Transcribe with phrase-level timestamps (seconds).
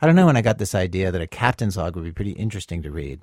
[0.00, 2.32] I don't know when I got this idea that a captain's log would be pretty
[2.32, 3.20] interesting to read.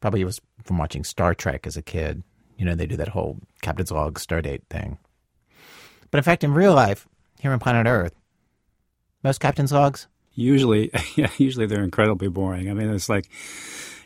[0.00, 2.22] Probably it was from watching Star Trek as a kid.
[2.56, 4.98] You know, they do that whole captain's log stardate thing.
[6.10, 7.08] But in fact, in real life,
[7.40, 8.14] here on planet Earth,
[9.22, 10.06] most captain's logs?
[10.34, 12.70] Usually, yeah, usually they're incredibly boring.
[12.70, 13.28] I mean, it's like,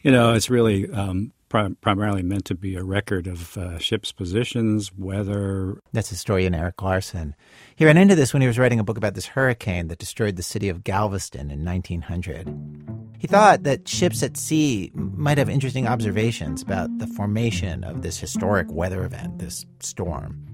[0.03, 4.13] you know, it's really um, pri- primarily meant to be a record of uh, ships'
[4.13, 5.79] positions, weather.
[5.93, 7.35] That's historian Erik Larson.
[7.77, 10.37] He ran into this when he was writing a book about this hurricane that destroyed
[10.37, 12.97] the city of Galveston in 1900.
[13.19, 18.19] He thought that ships at sea might have interesting observations about the formation of this
[18.19, 20.47] historic weather event, this storm.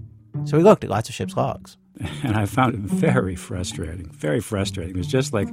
[0.44, 1.76] So he looked at lots of ships' logs.
[2.22, 4.94] And I found it very frustrating, very frustrating.
[4.94, 5.48] It was just like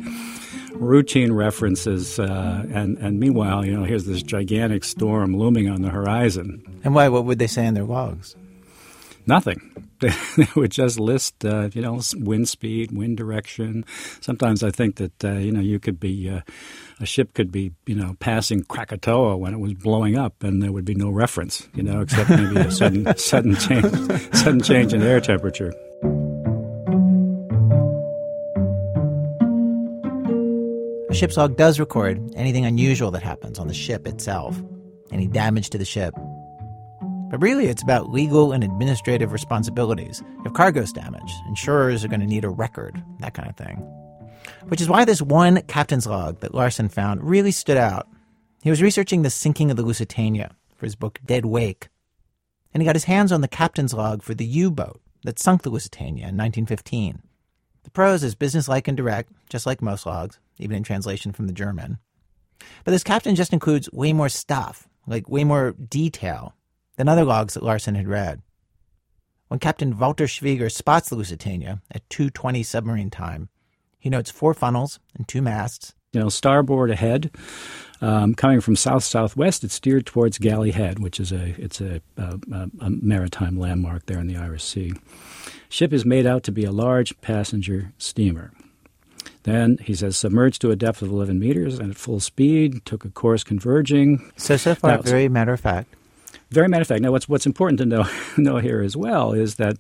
[0.74, 5.90] routine references, uh, and and meanwhile, you know, here's this gigantic storm looming on the
[5.90, 6.64] horizon.
[6.84, 7.10] And why?
[7.10, 8.36] What would they say in their logs?
[9.26, 9.70] Nothing.
[10.36, 13.86] They would just list, uh, you know, wind speed, wind direction.
[14.20, 16.42] Sometimes I think that uh, you know you could be uh,
[17.00, 20.74] a ship could be you know passing Krakatoa when it was blowing up, and there
[20.74, 23.86] would be no reference, you know, except maybe a sudden sudden change
[24.34, 25.72] sudden change in air temperature.
[31.14, 34.60] A ship's log does record anything unusual that happens on the ship itself,
[35.12, 36.16] any damage to the ship.
[37.30, 40.24] But really, it's about legal and administrative responsibilities.
[40.44, 43.76] If cargo's damaged, insurers are going to need a record, that kind of thing.
[44.70, 48.10] Which is why this one captain's log that Larson found really stood out.
[48.64, 51.90] He was researching the sinking of the Lusitania for his book Dead Wake,
[52.74, 55.62] and he got his hands on the captain's log for the U boat that sunk
[55.62, 57.22] the Lusitania in 1915.
[57.84, 61.54] The prose is businesslike and direct, just like most logs, even in translation from the
[61.54, 61.98] German.
[62.84, 66.56] But this captain just includes way more stuff, like way more detail,
[66.96, 68.42] than other logs that Larson had read.
[69.48, 73.50] When Captain Walter Schwieger spots the Lusitania at 2.20 submarine time,
[74.00, 75.94] he notes four funnels and two masts.
[76.12, 77.32] You know, starboard ahead,
[78.02, 82.02] um, coming from south southwest, it's steered towards Galley Head, which is a it's a,
[82.18, 82.40] a,
[82.82, 84.94] a maritime landmark there in the Irish Sea.
[85.74, 88.52] Ship is made out to be a large passenger steamer.
[89.42, 93.04] Then he says submerged to a depth of 11 meters and at full speed, took
[93.06, 94.32] a course converging.
[94.38, 95.92] So so far, very matter of fact.
[96.52, 97.02] Very matter of fact.
[97.02, 98.08] Now, what's what's important to know
[98.38, 99.78] know here as well is that,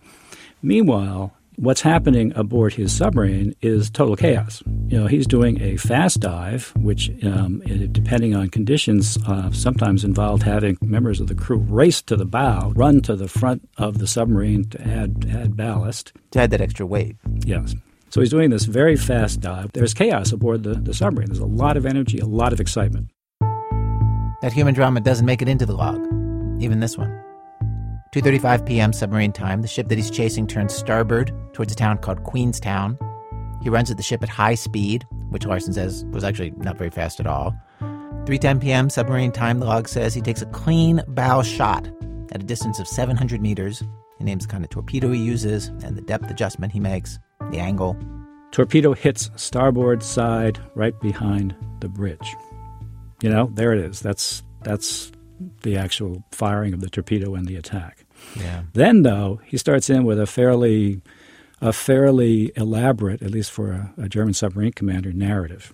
[0.63, 4.63] meanwhile, what's happening aboard his submarine is total chaos.
[4.87, 7.59] You know, he's doing a fast dive, which, um,
[7.91, 12.71] depending on conditions, uh, sometimes involved having members of the crew race to the bow,
[12.75, 16.85] run to the front of the submarine to add add ballast, to add that extra
[16.85, 17.15] weight.
[17.45, 17.75] Yes.
[18.09, 19.71] So he's doing this very fast dive.
[19.73, 21.29] There's chaos aboard the, the submarine.
[21.29, 23.09] There's a lot of energy, a lot of excitement.
[24.41, 26.05] That human drama doesn't make it into the log,
[26.61, 27.22] even this one.
[28.13, 28.93] 2:35 p.m.
[28.93, 32.95] submarine time, the ship that he's chasing turns starboard towards a town called Queenstown.
[33.63, 36.91] He runs at the ship at high speed, which Larson says was actually not very
[36.91, 37.55] fast at all.
[37.81, 38.91] 3:10 p.m.
[38.91, 41.87] submarine time, the log says he takes a clean bow shot
[42.31, 43.81] at a distance of 700 meters.
[44.19, 47.17] He names the kind of torpedo he uses and the depth adjustment he makes
[47.49, 47.97] the angle.
[48.51, 52.35] Torpedo hits starboard side right behind the bridge.
[53.23, 54.01] You know, there it is.
[54.01, 55.11] That's that's
[55.63, 58.02] the actual firing of the torpedo and the attack.
[58.73, 61.01] Then though, he starts in with a fairly
[61.61, 65.71] a fairly elaborate, at least for a, a German submarine commander, narrative.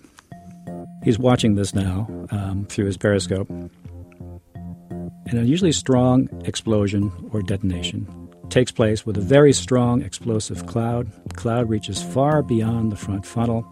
[1.02, 3.50] He's watching this now um, through his periscope.
[3.50, 8.06] An unusually strong explosion or detonation
[8.50, 11.10] takes place with a very strong explosive cloud.
[11.28, 13.64] The cloud reaches far beyond the front funnel.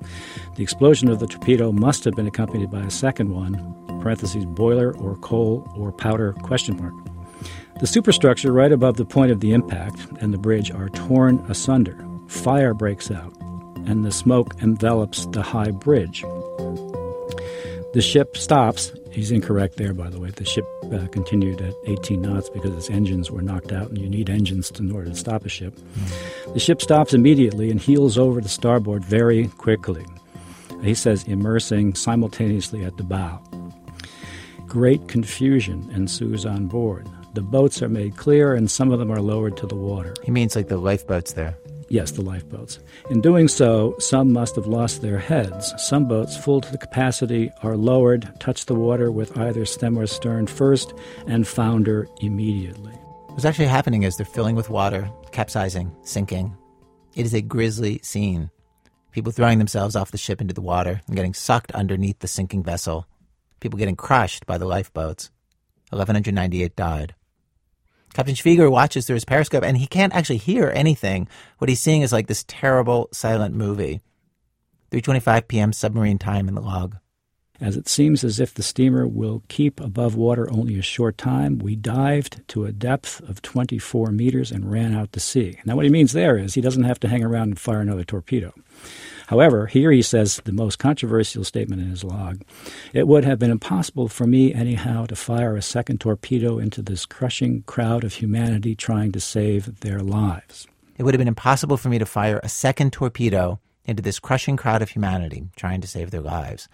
[0.56, 3.56] The explosion of the torpedo must have been accompanied by a second one,
[4.00, 6.94] parentheses boiler or coal or powder question mark.
[7.80, 11.96] The superstructure right above the point of the impact and the bridge are torn asunder.
[12.26, 13.32] Fire breaks out,
[13.86, 16.22] and the smoke envelops the high bridge.
[17.94, 18.92] The ship stops.
[19.12, 20.30] He's incorrect there, by the way.
[20.30, 24.08] The ship uh, continued at 18 knots because its engines were knocked out, and you
[24.08, 25.74] need engines in order to stop a ship.
[25.76, 26.54] Mm.
[26.54, 30.04] The ship stops immediately and heels over to starboard very quickly.
[30.82, 33.40] He says, immersing simultaneously at the bow.
[34.66, 37.08] Great confusion ensues on board.
[37.38, 40.12] The boats are made clear, and some of them are lowered to the water.
[40.24, 41.56] He means like the lifeboats there.
[41.88, 42.80] Yes, the lifeboats.
[43.10, 45.72] In doing so, some must have lost their heads.
[45.76, 50.08] Some boats, full to the capacity, are lowered, touch the water with either stem or
[50.08, 50.92] stern first,
[51.28, 52.94] and founder immediately.
[53.28, 56.56] What's actually happening is they're filling with water, capsizing, sinking.
[57.14, 58.50] It is a grisly scene.
[59.12, 62.64] People throwing themselves off the ship into the water and getting sucked underneath the sinking
[62.64, 63.06] vessel.
[63.60, 65.30] People getting crushed by the lifeboats.
[65.90, 67.14] 1,198 died.
[68.18, 71.28] Captain Schwieger watches through his periscope and he can't actually hear anything.
[71.58, 74.00] What he's seeing is like this terrible silent movie.
[74.90, 75.72] 3:25 p.m.
[75.72, 76.96] submarine time in the log.
[77.60, 81.60] As it seems as if the steamer will keep above water only a short time,
[81.60, 85.60] we dived to a depth of 24 meters and ran out to sea.
[85.64, 88.02] Now, what he means there is he doesn't have to hang around and fire another
[88.02, 88.52] torpedo.
[89.28, 92.40] However, here he says the most controversial statement in his log
[92.94, 97.04] it would have been impossible for me, anyhow, to fire a second torpedo into this
[97.04, 100.66] crushing crowd of humanity trying to save their lives.
[100.96, 104.56] It would have been impossible for me to fire a second torpedo into this crushing
[104.56, 106.66] crowd of humanity trying to save their lives.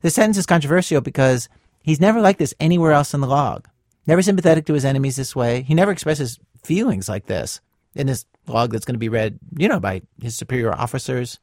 [0.00, 1.50] This sentence is controversial because
[1.82, 3.68] he's never like this anywhere else in the log.
[4.06, 5.60] Never sympathetic to his enemies this way.
[5.60, 7.60] He never expresses feelings like this
[7.94, 11.38] in this log that's going to be read, you know, by his superior officers.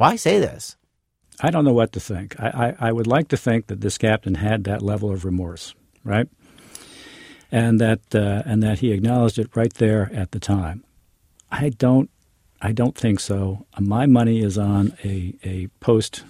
[0.00, 0.78] Why say this?
[1.42, 2.34] I don't know what to think.
[2.40, 5.74] I, I, I, would like to think that this captain had that level of remorse,
[6.04, 6.26] right?
[7.52, 10.84] And that uh, and that he acknowledged it right there at the time.
[11.52, 12.08] I don't
[12.62, 13.66] I don't think so.
[13.78, 16.24] My money is on a, a post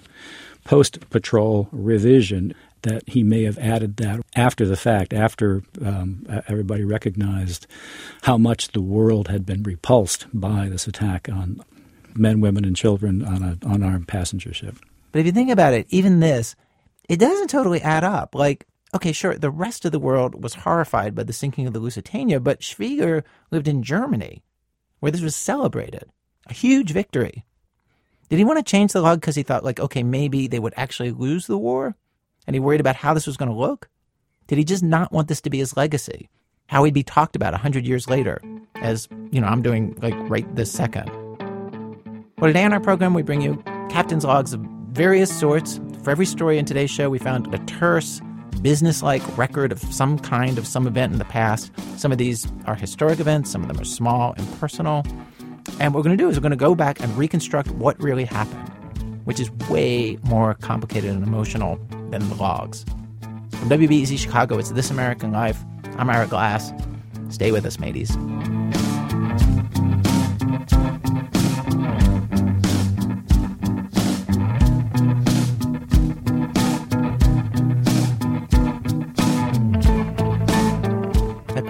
[0.65, 6.83] post patrol revision that he may have added that after the fact, after um, everybody
[6.83, 7.67] recognized
[8.23, 11.63] how much the world had been repulsed by this attack on
[12.15, 14.75] men, women, and children on an unarmed passenger ship.
[15.11, 16.55] But if you think about it, even this,
[17.09, 18.35] it doesn't totally add up.
[18.35, 21.79] Like, okay, sure, the rest of the world was horrified by the sinking of the
[21.79, 24.43] Lusitania, but Schwieger lived in Germany,
[24.99, 26.05] where this was celebrated,
[26.47, 27.45] a huge victory.
[28.29, 30.73] Did he want to change the log because he thought, like, okay, maybe they would
[30.77, 31.95] actually lose the war?
[32.47, 33.89] And he worried about how this was going to look?
[34.47, 36.29] Did he just not want this to be his legacy?
[36.67, 38.41] How he'd be talked about a hundred years later,
[38.75, 41.11] as, you know, I'm doing, like, right this second.
[42.41, 43.61] Well, today on our program, we bring you
[43.91, 44.61] captain's logs of
[44.93, 45.79] various sorts.
[46.01, 48.19] For every story in today's show, we found a terse,
[48.63, 51.71] business-like record of some kind of some event in the past.
[51.97, 55.05] Some of these are historic events, some of them are small and personal.
[55.79, 58.01] And what we're going to do is we're going to go back and reconstruct what
[58.01, 61.79] really happened, which is way more complicated and emotional
[62.09, 62.85] than the logs.
[63.51, 65.59] From WBEZ Chicago, it's This American Life.
[65.95, 66.73] I'm Ira Glass.
[67.29, 68.17] Stay with us, mateys.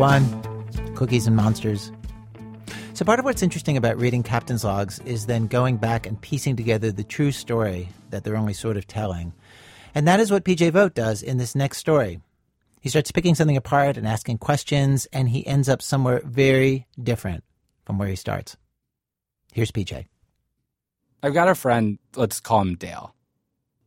[0.01, 1.91] One, Cookies and Monsters.
[2.95, 6.55] So, part of what's interesting about reading Captain's logs is then going back and piecing
[6.55, 9.31] together the true story that they're only sort of telling.
[9.93, 12.19] And that is what PJ Vogt does in this next story.
[12.81, 17.43] He starts picking something apart and asking questions, and he ends up somewhere very different
[17.85, 18.57] from where he starts.
[19.53, 20.07] Here's PJ.
[21.21, 23.13] I've got a friend, let's call him Dale.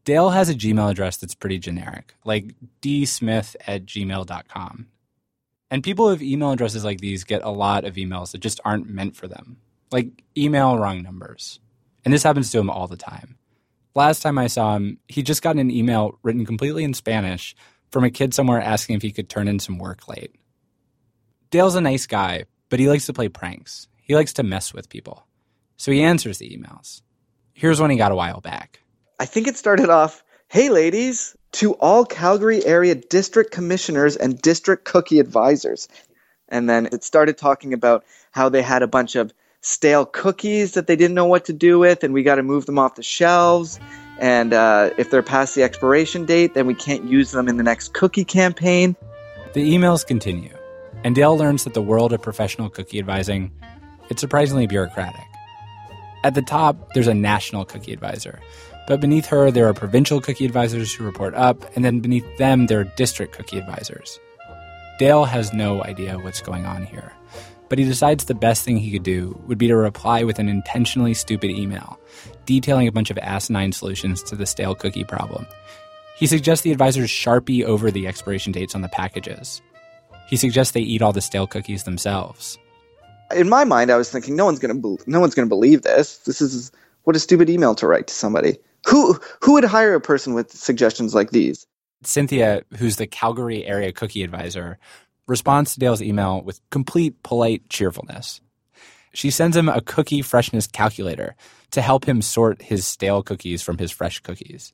[0.05, 4.87] Dale has a Gmail address that's pretty generic, like dsmith at gmail.com.
[5.75, 8.89] And people with email addresses like these get a lot of emails that just aren't
[8.89, 9.57] meant for them,
[9.91, 11.59] like email wrong numbers.
[12.05, 13.39] And this happens to him all the time.
[13.93, 17.57] Last time I saw him, he just got an email written completely in Spanish
[17.91, 20.37] from a kid somewhere asking if he could turn in some work late.
[21.51, 23.89] Dale's a nice guy, but he likes to play pranks.
[24.01, 25.27] He likes to mess with people.
[25.77, 27.03] So he answers the emails.
[27.53, 28.79] Here's one he got a while back.
[29.19, 34.85] I think it started off Hey, ladies, to all Calgary area district commissioners and district
[34.85, 35.89] cookie advisors.
[36.49, 40.87] And then it started talking about how they had a bunch of stale cookies that
[40.87, 43.03] they didn't know what to do with, and we got to move them off the
[43.03, 43.79] shelves.
[44.19, 47.63] And uh, if they're past the expiration date, then we can't use them in the
[47.63, 48.95] next cookie campaign.
[49.55, 50.55] The emails continue,
[51.05, 53.53] and Dale learns that the world of professional cookie advising
[54.11, 55.27] it's surprisingly bureaucratic.
[56.25, 58.41] At the top, there's a national cookie advisor
[58.87, 62.67] but beneath her, there are provincial cookie advisors who report up, and then beneath them,
[62.67, 64.19] there are district cookie advisors.
[64.99, 67.13] Dale has no idea what's going on here,
[67.69, 70.49] but he decides the best thing he could do would be to reply with an
[70.49, 71.99] intentionally stupid email,
[72.47, 75.47] detailing a bunch of asinine solutions to the stale cookie problem.
[76.17, 79.61] He suggests the advisors sharpie over the expiration dates on the packages.
[80.29, 82.57] He suggests they eat all the stale cookies themselves.
[83.35, 85.55] In my mind, I was thinking, no one's going to be- no one's going to
[85.55, 86.19] believe this.
[86.19, 86.71] This is
[87.03, 88.59] what a stupid email to write to somebody.
[88.87, 91.67] Who who would hire a person with suggestions like these?
[92.03, 94.79] Cynthia, who's the Calgary area cookie advisor,
[95.27, 98.41] responds to Dale's email with complete polite cheerfulness.
[99.15, 101.37] She sends him a cookie freshness calculator
[101.71, 104.73] to help him sort his stale cookies from his fresh cookies.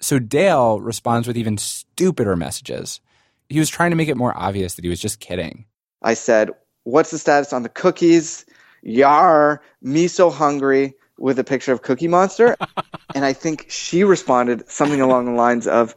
[0.00, 3.00] So Dale responds with even stupider messages.
[3.48, 5.66] He was trying to make it more obvious that he was just kidding.
[6.02, 6.50] I said,
[6.84, 8.46] What's the status on the cookies?
[8.82, 12.56] Yar, me so hungry with a picture of Cookie Monster.
[13.14, 15.94] and I think she responded something along the lines of,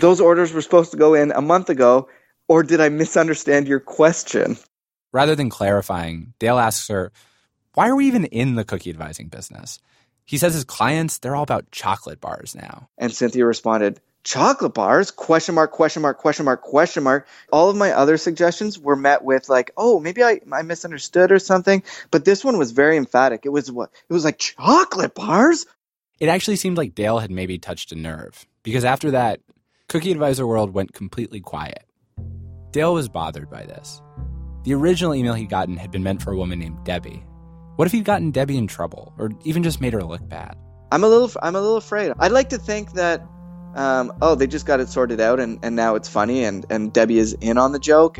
[0.00, 2.08] Those orders were supposed to go in a month ago,
[2.48, 4.58] or did I misunderstand your question?
[5.12, 7.12] Rather than clarifying, Dale asks her,
[7.74, 9.78] Why are we even in the cookie advising business?
[10.24, 12.88] He says his clients, they're all about chocolate bars now.
[12.96, 15.10] And Cynthia responded, chocolate bars?
[15.10, 17.26] Question mark question mark question mark question mark.
[17.52, 21.38] All of my other suggestions were met with like oh maybe i, I misunderstood or
[21.38, 23.42] something but this one was very emphatic.
[23.44, 25.66] It was what it was like chocolate bars?
[26.20, 29.40] It actually seemed like dale had maybe touched a nerve because after that
[29.88, 31.84] cookie advisor world went completely quiet.
[32.70, 34.00] Dale was bothered by this.
[34.64, 37.24] The original email he'd gotten had been meant for a woman named debbie.
[37.76, 40.56] What if he'd gotten debbie in trouble or even just made her look bad?
[40.92, 42.12] I'm a little i'm a little afraid.
[42.18, 43.26] I'd like to think that
[43.74, 46.92] um, oh, they just got it sorted out and, and now it's funny and, and
[46.92, 48.18] Debbie is in on the joke.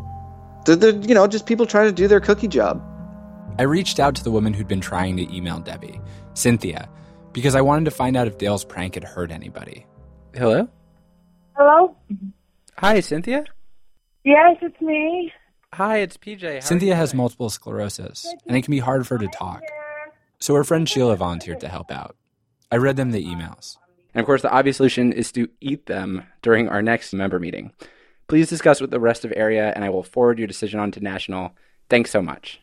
[0.65, 2.83] They're, they're, you know, just people trying to do their cookie job.
[3.59, 6.01] I reached out to the woman who'd been trying to email Debbie,
[6.35, 6.89] Cynthia,
[7.33, 9.87] because I wanted to find out if Dale's prank had hurt anybody.
[10.35, 10.69] Hello?
[11.57, 11.97] Hello?
[12.79, 13.45] Hi, Cynthia?
[14.25, 15.33] Yes, it's me.
[15.75, 16.55] Hi, it's PJ.
[16.55, 19.63] How Cynthia has multiple sclerosis, and it can be hard for her to talk.
[20.39, 22.17] So her friend Sheila volunteered to help out.
[22.71, 23.77] I read them the emails.
[24.15, 27.73] And of course, the obvious solution is to eat them during our next member meeting.
[28.29, 31.01] Please discuss with the rest of area, and I will forward your decision on to
[31.01, 31.53] national.
[31.89, 32.61] Thanks so much.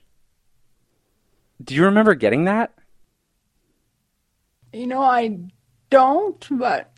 [1.63, 2.73] Do you remember getting that?
[4.71, 5.39] You know, I
[5.89, 6.91] don't, but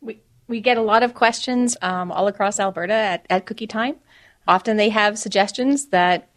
[0.00, 3.96] we we get a lot of questions um, all across Alberta at, at Cookie Time.
[4.46, 6.28] Often they have suggestions that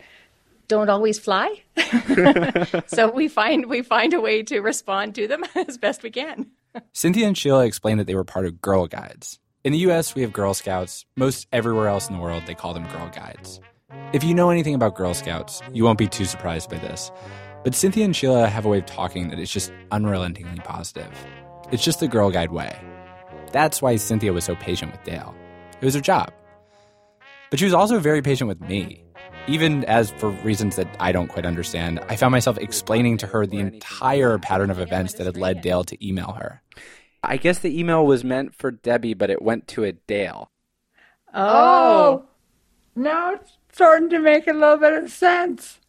[0.67, 1.63] don't always fly.
[2.88, 6.51] so we find we find a way to respond to them as best we can.
[6.91, 9.39] Cynthia and Sheila explained that they were part of Girl Guides.
[9.63, 11.05] In the US, we have Girl Scouts.
[11.15, 13.60] Most everywhere else in the world, they call them Girl Guides.
[14.13, 17.12] If you know anything about Girl Scouts, you won't be too surprised by this.
[17.63, 21.12] But Cynthia and Sheila have a way of talking that is just unrelentingly positive.
[21.72, 22.79] It's just the Girl Guide way.
[23.51, 25.34] That's why Cynthia was so patient with Dale.
[25.81, 26.31] It was her job.
[27.50, 29.05] But she was also very patient with me.
[29.48, 33.46] Even as for reasons that I don't quite understand, I found myself explaining to her
[33.46, 36.64] the entire pattern of events that had led Dale to email her.
[37.22, 40.50] I guess the email was meant for Debbie, but it went to a Dale.
[41.32, 41.44] Oh.
[41.44, 42.25] oh.
[42.96, 45.80] Now it's starting to make a little bit of sense.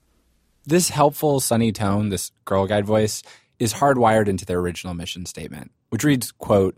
[0.66, 3.22] This helpful, sunny tone, this girl guide voice,
[3.58, 6.76] is hardwired into their original mission statement, which reads, quote,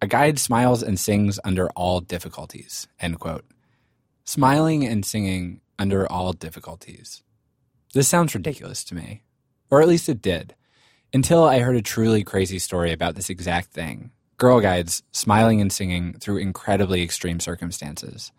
[0.00, 3.44] a guide smiles and sings under all difficulties, end quote.
[4.24, 7.22] Smiling and singing under all difficulties.
[7.92, 9.22] This sounds ridiculous to me,
[9.70, 10.54] or at least it did,
[11.12, 15.72] until I heard a truly crazy story about this exact thing Girl Guides smiling and
[15.72, 18.32] singing through incredibly extreme circumstances.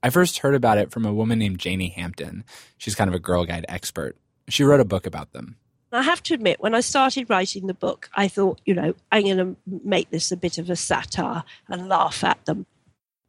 [0.00, 2.44] I first heard about it from a woman named Janie Hampton.
[2.76, 4.16] She's kind of a Girl Guide expert.
[4.48, 5.56] She wrote a book about them.
[5.90, 9.24] I have to admit, when I started writing the book, I thought, you know, I'm
[9.24, 12.66] going to make this a bit of a satire and laugh at them.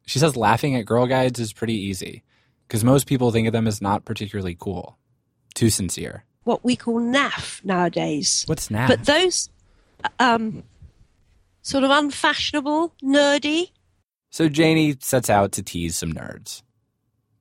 [0.06, 2.24] She says laughing at Girl Guides is pretty easy
[2.70, 5.00] because most people think of them as not particularly cool,
[5.56, 6.24] too sincere.
[6.44, 8.44] What we call naff nowadays.
[8.46, 8.88] What's naff?
[8.88, 9.50] But those
[10.20, 10.64] um,
[11.64, 13.72] sort of unfashionable, nerdy.
[14.30, 16.62] So Janie sets out to tease some nerds.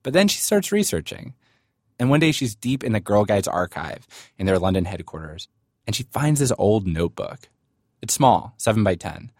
[0.01, 1.35] But then she starts researching.
[1.99, 4.07] And one day she's deep in the Girl Guides archive
[4.39, 5.47] in their London headquarters,
[5.85, 7.49] and she finds this old notebook.
[8.01, 9.31] It's small, 7 by 10.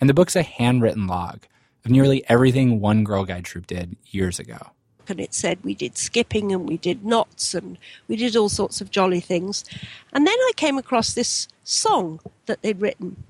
[0.00, 1.44] And the book's a handwritten log
[1.84, 4.74] of nearly everything one Girl Guide troop did years ago
[5.10, 8.80] and it said we did skipping and we did knots and we did all sorts
[8.80, 9.64] of jolly things.
[10.12, 13.22] And then I came across this song that they'd written,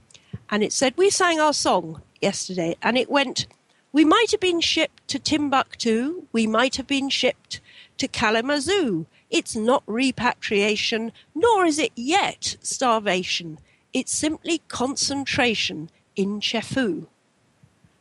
[0.51, 3.47] and it said, We sang our song yesterday, and it went,
[3.93, 7.61] We might have been shipped to Timbuktu, we might have been shipped
[7.99, 9.07] to Kalamazoo.
[9.31, 13.59] It's not repatriation, nor is it yet starvation.
[13.93, 17.07] It's simply concentration in Chefoo.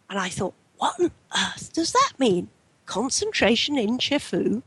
[0.10, 2.50] And I thought, what on earth does that mean?
[2.86, 4.64] Concentration in Chefoo.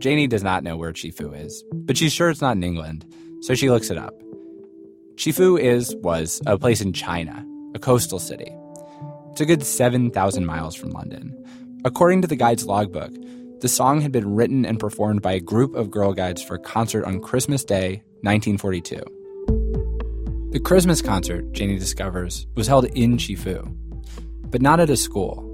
[0.00, 3.06] Janie does not know where Chefoo is, but she's sure it's not in England,
[3.42, 4.14] so she looks it up.
[5.16, 8.50] Chefoo is, was, a place in China, a coastal city.
[9.32, 11.36] It's a good 7,000 miles from London.
[11.84, 13.12] According to the guide's logbook,
[13.60, 16.58] the song had been written and performed by a group of Girl Guides for a
[16.58, 19.02] concert on Christmas Day, 1942.
[20.52, 23.70] The Christmas concert, Janie discovers, was held in Chefoo,
[24.50, 25.49] but not at a school.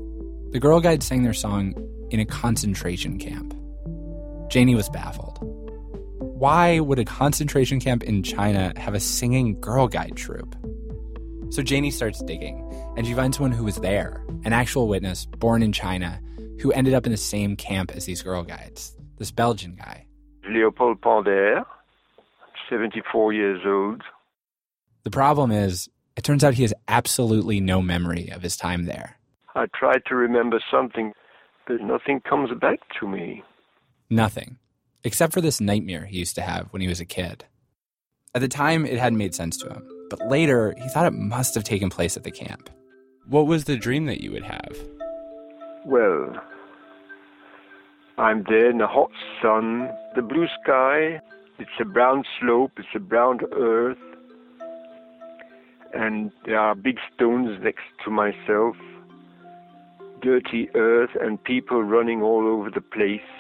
[0.57, 1.75] The Girl Guides sang their song
[2.11, 3.55] in a concentration camp.
[4.49, 5.37] Janie was baffled.
[6.19, 10.57] Why would a concentration camp in China have a singing Girl Guide troupe?
[11.51, 15.63] So Janie starts digging, and she finds one who was there, an actual witness born
[15.63, 16.23] in China,
[16.61, 20.07] who ended up in the same camp as these Girl Guides, this Belgian guy.
[20.49, 21.67] Leopold Pander,
[22.71, 24.01] 74 years old.
[25.03, 29.16] The problem is, it turns out he has absolutely no memory of his time there.
[29.57, 31.13] I try to remember something,
[31.67, 33.43] but nothing comes back to me.
[34.11, 34.59] Nothing.
[35.07, 37.45] except for this nightmare he used to have when he was a kid.
[38.35, 41.55] At the time, it hadn't made sense to him, but later he thought it must
[41.55, 42.69] have taken place at the camp.
[43.29, 44.77] What was the dream that you would have?
[45.85, 46.35] Well,
[48.19, 51.21] I'm there in the hot sun, the blue sky,
[51.61, 53.99] it's a brown slope, it's a brown earth,
[55.95, 58.75] and there are big stones next to myself,
[60.27, 63.31] dirty earth, and people running all over the place.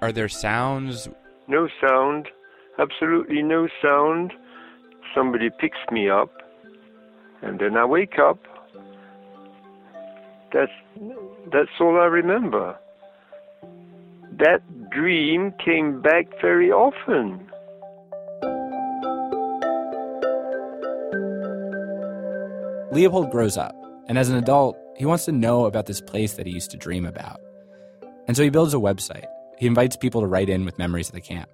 [0.00, 1.06] Are there sounds?
[1.48, 2.28] No sound,
[2.78, 4.32] absolutely no sound.
[5.14, 6.32] Somebody picks me up,
[7.42, 8.38] and then I wake up.
[10.54, 10.72] That's
[11.52, 12.74] that's all I remember.
[14.38, 17.50] That dream came back very often.
[22.92, 23.76] Leopold grows up,
[24.08, 26.76] and as an adult, he wants to know about this place that he used to
[26.76, 27.40] dream about.
[28.28, 29.24] And so he builds a website.
[29.56, 31.48] He invites people to write in with memories of the camp.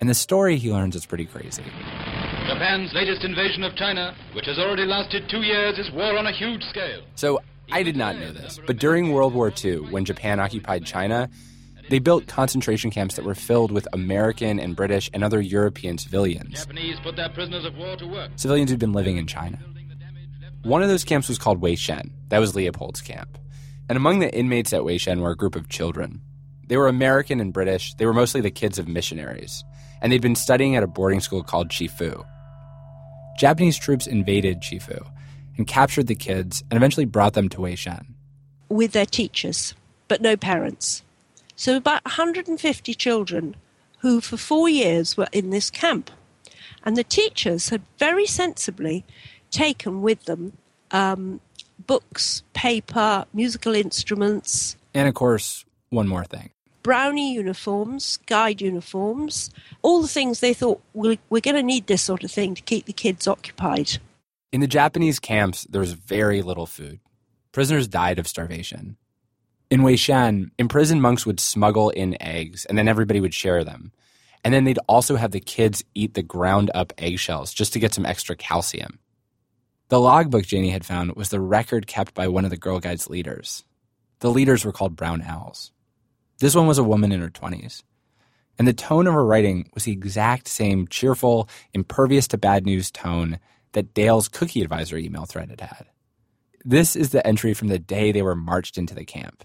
[0.00, 1.62] And the story he learns is pretty crazy.
[2.48, 6.32] Japan's latest invasion of China, which has already lasted two years, is war on a
[6.32, 7.02] huge scale.
[7.14, 7.38] So
[7.70, 11.30] I did not know this, but during World War II, when Japan occupied China,
[11.88, 16.64] they built concentration camps that were filled with American and British and other European civilians.
[16.64, 18.32] Japanese put their prisoners of war to work.
[18.34, 19.60] Civilians who'd been living in China.
[20.62, 22.10] One of those camps was called Weihsien.
[22.28, 23.38] That was Leopold's camp.
[23.88, 26.20] And among the inmates at Weihsien were a group of children.
[26.66, 27.94] They were American and British.
[27.94, 29.64] They were mostly the kids of missionaries.
[30.00, 32.24] And they'd been studying at a boarding school called Chefoo.
[33.38, 35.04] Japanese troops invaded Chefoo
[35.56, 38.06] and captured the kids and eventually brought them to Weihsien.
[38.68, 39.74] with their teachers,
[40.08, 41.02] but no parents.
[41.56, 43.56] So about 150 children
[43.98, 46.10] who for four years were in this camp.
[46.84, 49.04] And the teachers had very sensibly
[49.50, 50.52] taken with them
[50.90, 51.40] um,
[51.86, 56.50] books, paper, musical instruments, And of course, one more thing.
[56.82, 59.50] brownie uniforms, guide uniforms,
[59.82, 62.62] all the things they thought, we're, we're going to need this sort of thing to
[62.62, 63.98] keep the kids occupied.
[64.52, 67.00] In the Japanese camps, there was very little food.
[67.52, 68.96] Prisoners died of starvation.
[69.70, 73.92] In Weihsien, imprisoned monks would smuggle in eggs, and then everybody would share them.
[74.42, 77.94] And then they'd also have the kids eat the ground up eggshells just to get
[77.94, 78.98] some extra calcium.
[79.90, 83.10] The logbook Janie had found was the record kept by one of the Girl Guides
[83.10, 83.64] leaders.
[84.20, 85.72] The leaders were called brown owls.
[86.38, 87.82] This one was a woman in her 20s.
[88.56, 92.92] And the tone of her writing was the exact same cheerful, impervious to bad news
[92.92, 93.40] tone
[93.72, 95.86] that Dale's cookie advisor email thread had had.
[96.64, 99.44] This is the entry from the day they were marched into the camp.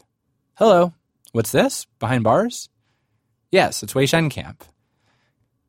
[0.60, 0.94] Hello,
[1.32, 1.88] what's this?
[1.98, 2.70] Behind bars?
[3.50, 4.64] Yes, it's Weihsien Camp.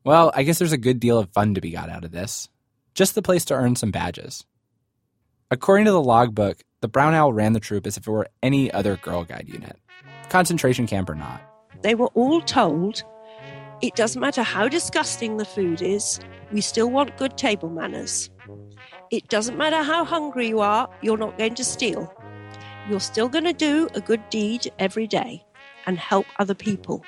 [0.04, 2.50] Well, I guess there's a good deal of fun to be got out of this.
[2.92, 4.44] Just the place to earn some badges.
[5.52, 8.68] According to the logbook, the Brown Owl ran the troop as if it were any
[8.72, 9.78] other Girl Guide unit,
[10.28, 11.40] concentration camp or not.
[11.82, 13.04] They were all told
[13.80, 16.18] it doesn't matter how disgusting the food is,
[16.50, 18.28] we still want good table manners.
[19.12, 22.12] It doesn't matter how hungry you are, you're not going to steal.
[22.90, 25.44] You're still going to do a good deed every day
[25.86, 27.04] and help other people.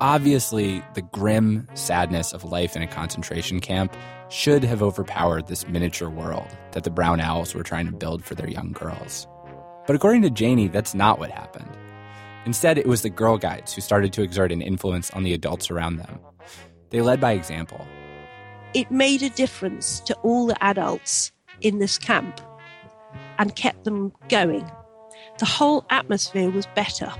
[0.00, 3.94] Obviously, the grim sadness of life in a concentration camp
[4.28, 8.34] should have overpowered this miniature world that the brown owls were trying to build for
[8.34, 9.26] their young girls.
[9.86, 11.70] But according to Janie, that's not what happened.
[12.44, 15.70] Instead, it was the Girl Guides who started to exert an influence on the adults
[15.70, 16.18] around them.
[16.90, 17.86] They led by example.
[18.74, 22.40] It made a difference to all the adults in this camp
[23.38, 24.70] and kept them going.
[25.38, 27.12] The whole atmosphere was better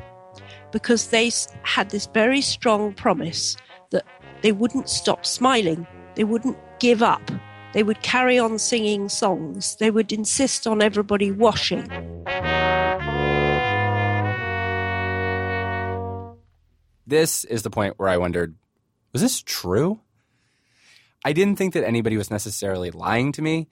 [0.72, 1.30] because they
[1.62, 3.56] had this very strong promise
[3.90, 4.04] that
[4.42, 7.30] they wouldn't stop smiling, they wouldn't give up,
[7.72, 11.88] they would carry on singing songs, they would insist on everybody washing.
[17.06, 18.56] This is the point where I wondered
[19.12, 20.00] was this true?
[21.24, 23.68] I didn't think that anybody was necessarily lying to me.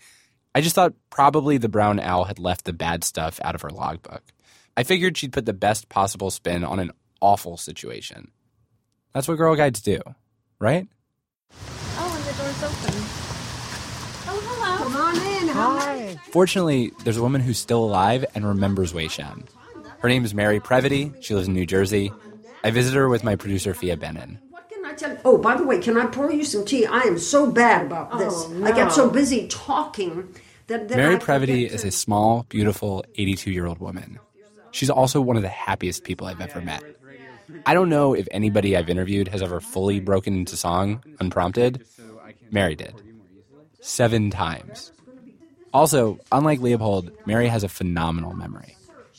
[0.55, 3.71] I just thought probably the brown owl had left the bad stuff out of her
[3.71, 4.23] logbook.
[4.77, 8.31] I figured she'd put the best possible spin on an awful situation.
[9.13, 10.01] That's what Girl Guides do,
[10.59, 10.89] right?
[11.97, 12.95] Oh, and the door's open.
[14.27, 14.77] Oh, hello.
[14.85, 15.44] Come on in.
[15.55, 16.19] Hi.
[16.33, 19.47] Fortunately, there's a woman who's still alive and remembers Weihsien.
[20.01, 21.23] Her name is Mary Previte.
[21.23, 22.13] She lives in New Jersey.
[22.65, 24.39] I visited her with my producer, Phia Bennin.
[24.69, 26.87] Can I tell Oh, by the way, can I pour you some tea?
[26.87, 28.35] I am so bad about oh, this.
[28.35, 30.35] Oh, I get so busy talking
[30.67, 34.19] that, that Mary I Previte forget is a small, beautiful 82 year old woman.
[34.73, 36.83] She's also one of the happiest people I've ever met.
[37.65, 41.85] I don't know if anybody I've interviewed has ever fully broken into song unprompted.
[42.51, 42.93] Mary did.
[43.81, 44.91] Seven times.
[45.75, 48.77] Also, unlike Leopold, Mary has a phenomenal memory.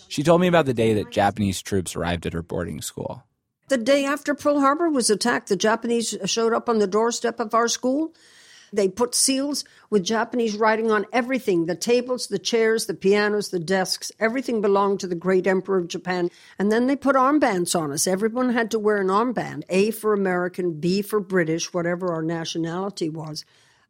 [0.08, 3.24] She told me about the day that Japanese troops arrived at her boarding school.
[3.68, 7.54] The day after Pearl Harbor was attacked, the Japanese showed up on the doorstep of
[7.54, 8.14] our school.
[8.72, 13.60] They put seals with Japanese writing on everything the tables, the chairs, the pianos, the
[13.60, 14.12] desks.
[14.20, 16.30] Everything belonged to the great emperor of Japan.
[16.58, 18.08] And then they put armbands on us.
[18.08, 23.10] Everyone had to wear an armband A for American, B for British, whatever our nationality
[23.10, 23.44] was.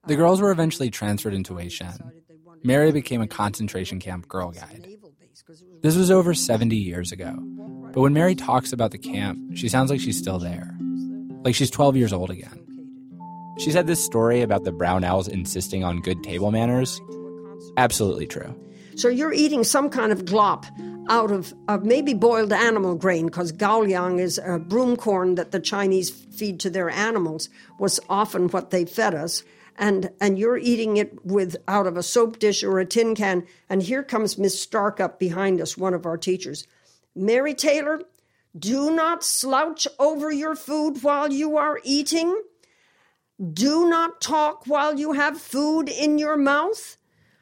[0.08, 2.12] The girls were eventually transferred into Weihsien.
[2.64, 4.88] Mary became a concentration camp girl guide.
[5.82, 7.36] This was over 70 years ago.
[7.94, 10.76] But when Mary talks about the camp, she sounds like she's still there.
[11.44, 12.62] Like she's 12 years old again.
[13.58, 17.00] She said this story about the brown owls insisting on good table manners.
[17.78, 18.54] Absolutely true.
[18.96, 20.66] So you're eating some kind of glop
[21.10, 25.60] out of, of maybe boiled animal grain, because gaoliang is a broom corn that the
[25.60, 29.44] Chinese feed to their animals, was often what they fed us.
[29.78, 33.46] And, and you're eating it with out of a soap dish or a tin can.
[33.70, 36.66] And here comes Miss Stark up behind us, one of our teachers.
[37.16, 38.02] Mary Taylor,
[38.58, 42.42] do not slouch over your food while you are eating.
[43.54, 46.98] Do not talk while you have food in your mouth.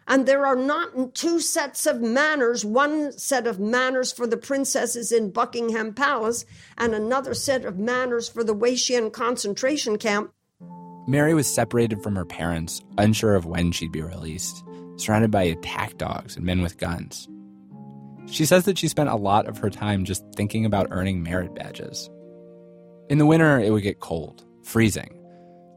[0.07, 5.11] And there are not two sets of manners one set of manners for the princesses
[5.11, 6.45] in Buckingham Palace,
[6.77, 10.33] and another set of manners for the Weihsien concentration camp.
[11.05, 14.63] Mary was separated from her parents, unsure of when she'd be released,
[14.95, 17.27] surrounded by attack dogs and men with guns.
[18.27, 21.53] She says that she spent a lot of her time just thinking about earning merit
[21.53, 22.09] badges.
[23.09, 25.19] In the winter, it would get cold, freezing,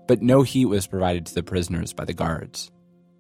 [0.07, 2.71] but no heat was provided to the prisoners by the guards.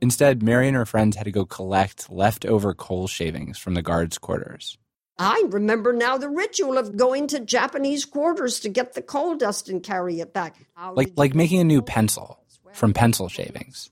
[0.00, 4.18] Instead, Mary and her friends had to go collect leftover coal shavings from the guards'
[4.18, 4.78] quarters.
[5.18, 9.68] I remember now the ritual of going to Japanese quarters to get the coal dust
[9.68, 10.56] and carry it back.
[10.92, 12.38] Like, like making a new pencil
[12.72, 13.90] from pencil shavings.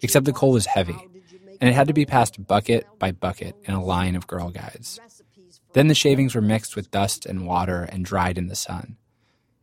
[0.00, 0.96] Except the coal was heavy,
[1.60, 5.00] and it had to be passed bucket by bucket in a line of girl guides.
[5.72, 8.96] Then the shavings were mixed with dust and water and dried in the sun.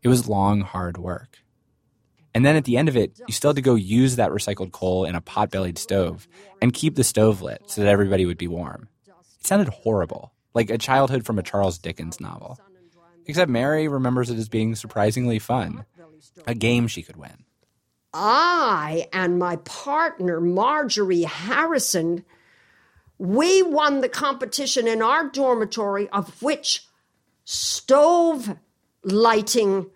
[0.02, 1.40] It was long, hard work.
[2.34, 4.72] And then at the end of it, you still had to go use that recycled
[4.72, 6.28] coal in a pot bellied stove
[6.62, 8.90] and keep the stove lit so that everybody would be warm.
[9.08, 12.60] It sounded horrible, like a childhood from a Charles Dickens novel.
[13.28, 15.86] Except Mary remembers it as being surprisingly fun,
[16.48, 17.46] a game she could win.
[18.12, 22.26] I and my partner, Marjorie Harrison,
[23.20, 26.88] we won the competition in our dormitory, of which
[27.44, 28.58] stove
[29.04, 29.88] lighting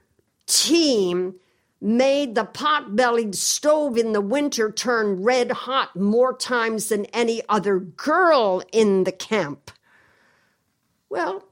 [0.46, 1.36] team
[1.82, 7.42] made the pot bellied stove in the winter turn red hot more times than any
[7.50, 9.72] other girl in the camp.
[11.12, 11.44] Well,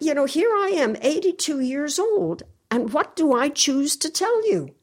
[0.00, 4.46] you know, here I am, 82 years old, and what do I choose to tell
[4.46, 4.74] you?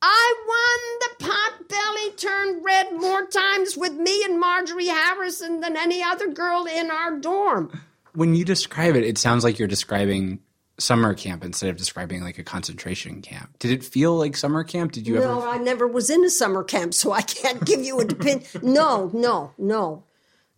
[0.00, 5.76] I won the pot belly turned red more times with me and Marjorie Harrison than
[5.76, 7.78] any other girl in our dorm.
[8.14, 10.40] When you describe it, it sounds like you're describing
[10.78, 13.58] summer camp instead of describing like a concentration camp.
[13.58, 14.92] Did it feel like summer camp?
[14.92, 15.28] Did you no, ever?
[15.28, 18.42] No, I never was in a summer camp, so I can't give you a opinion.
[18.62, 20.04] no, no, no.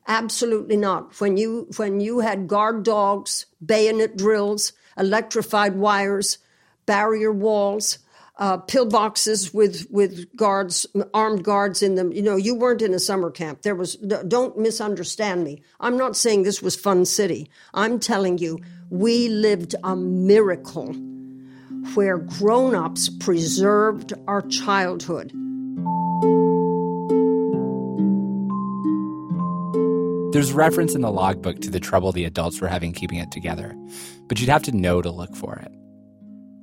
[0.08, 1.20] Absolutely not.
[1.20, 6.38] When you when you had guard dogs, bayonet drills, electrified wires,
[6.86, 7.98] barrier walls,
[8.38, 12.12] uh, pillboxes with with guards, armed guards in them.
[12.12, 13.62] You know, you weren't in a summer camp.
[13.62, 13.96] There was.
[13.96, 15.62] Don't misunderstand me.
[15.80, 17.50] I'm not saying this was fun city.
[17.74, 20.92] I'm telling you, we lived a miracle
[21.94, 25.32] where grown-ups preserved our childhood.
[30.36, 33.74] There's reference in the logbook to the trouble the adults were having keeping it together,
[34.28, 35.72] but you'd have to know to look for it.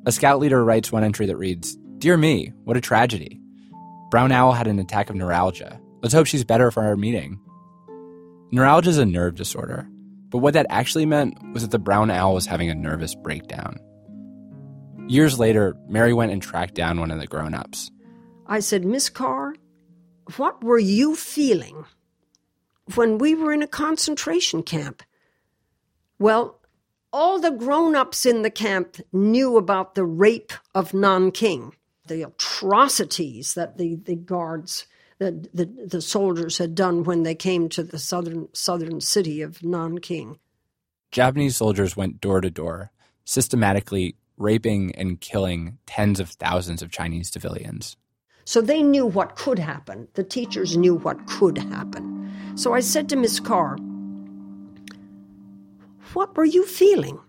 [0.06, 3.42] A scout leader writes one entry that reads Dear me, what a tragedy.
[4.12, 5.82] Brown Owl had an attack of neuralgia.
[6.04, 7.40] Let's hope she's better for our meeting.
[8.52, 9.90] Neuralgia is a nerve disorder,
[10.30, 13.80] but what that actually meant was that the brown owl was having a nervous breakdown.
[15.08, 17.90] Years later, Mary went and tracked down one of the grown ups.
[18.46, 19.56] I said, Miss Carr,
[20.38, 21.86] what were you feeling
[22.96, 25.04] when we were in a concentration camp?
[26.20, 26.60] Well,
[27.12, 31.76] all the grown ups in the camp knew about the rape of Nanking,
[32.08, 34.88] the atrocities that the, the guards,
[35.20, 39.64] the, the, the soldiers had done when they came to the southern, southern city of
[39.64, 40.40] Nanking.
[41.12, 42.92] Japanese soldiers went door to door,
[43.24, 47.96] systematically raping and killing tens of thousands of Chinese civilians.
[48.46, 50.08] So they knew what could happen.
[50.16, 52.32] The teachers knew what could happen.
[52.56, 53.78] So I said to Miss Carr,
[56.14, 57.20] What were you feeling?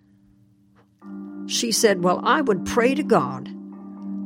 [1.47, 3.49] She said, Well, I would pray to God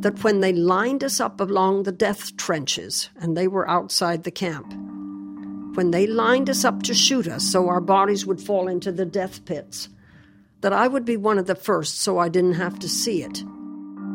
[0.03, 4.31] that when they lined us up along the death trenches and they were outside the
[4.31, 4.73] camp,
[5.75, 9.05] when they lined us up to shoot us so our bodies would fall into the
[9.05, 9.89] death pits,
[10.61, 13.45] that I would be one of the first so I didn't have to see it.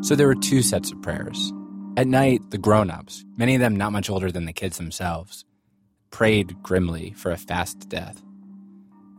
[0.02, 1.52] So there were two sets of prayers.
[1.96, 5.44] At night, the grown ups, many of them not much older than the kids themselves,
[6.10, 8.20] prayed grimly for a fast death.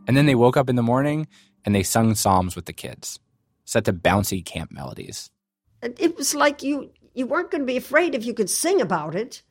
[0.06, 1.26] And then they woke up in the morning
[1.64, 3.18] and they sung psalms with the kids,
[3.64, 5.30] set to bouncy camp melodies.
[5.80, 9.14] It was like you you weren't going to be afraid if you could sing about
[9.14, 9.42] it.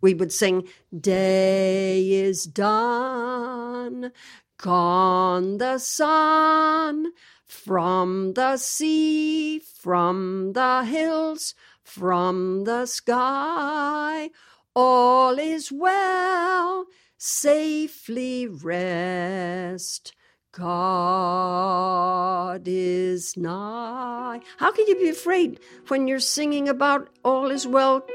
[0.00, 0.66] We would sing,
[0.98, 4.10] Day is done,
[4.56, 7.12] gone the sun,
[7.44, 11.54] from the sea, from the hills,
[11.90, 14.30] from the sky.
[14.74, 16.86] All is well,
[17.18, 20.14] safely rest.
[20.52, 24.40] God is nigh.
[24.58, 28.06] How can you be afraid when you're singing about all is well,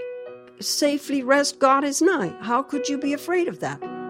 [0.60, 2.36] safely rest, God is nigh?
[2.42, 4.05] How could you be afraid of that?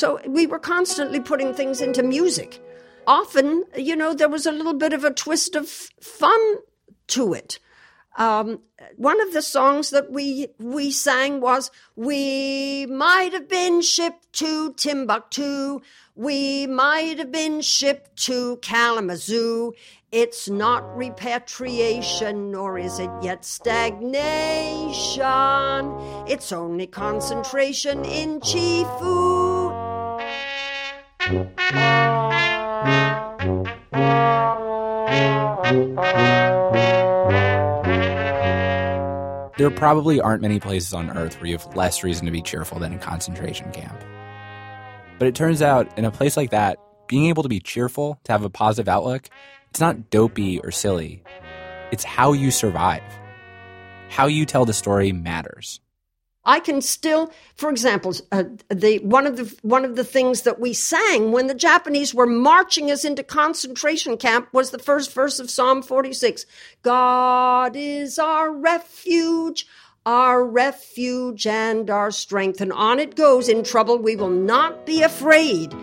[0.00, 2.58] So we were constantly putting things into music.
[3.06, 6.56] Often, you know, there was a little bit of a twist of fun
[7.08, 7.58] to it.
[8.16, 8.60] Um,
[8.96, 14.72] one of the songs that we we sang was "We might have been shipped to
[14.72, 15.80] Timbuktu,
[16.14, 19.74] we might have been shipped to Kalamazoo.
[20.10, 24.14] It's not repatriation, nor is it yet stagnation.
[26.26, 29.49] It's only concentration in Chefoo."
[31.30, 31.38] There
[39.70, 42.92] probably aren't many places on Earth where you have less reason to be cheerful than
[42.92, 44.02] a concentration camp.
[45.20, 48.32] But it turns out, in a place like that, being able to be cheerful, to
[48.32, 49.28] have a positive outlook,
[49.68, 51.22] it's not dopey or silly.
[51.92, 53.04] It's how you survive.
[54.08, 55.80] How you tell the story matters.
[56.44, 60.58] I can still, for example, uh, the one of the one of the things that
[60.58, 65.38] we sang when the Japanese were marching us into concentration camp was the first verse
[65.38, 66.46] of Psalm 46.
[66.82, 69.66] God is our refuge,
[70.06, 73.48] our refuge and our strength, and on it goes.
[73.48, 75.74] In trouble, we will not be afraid.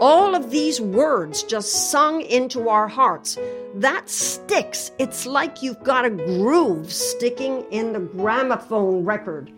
[0.00, 3.38] All of these words just sung into our hearts.
[3.74, 4.90] That sticks.
[4.98, 9.50] It's like you've got a groove sticking in the gramophone record.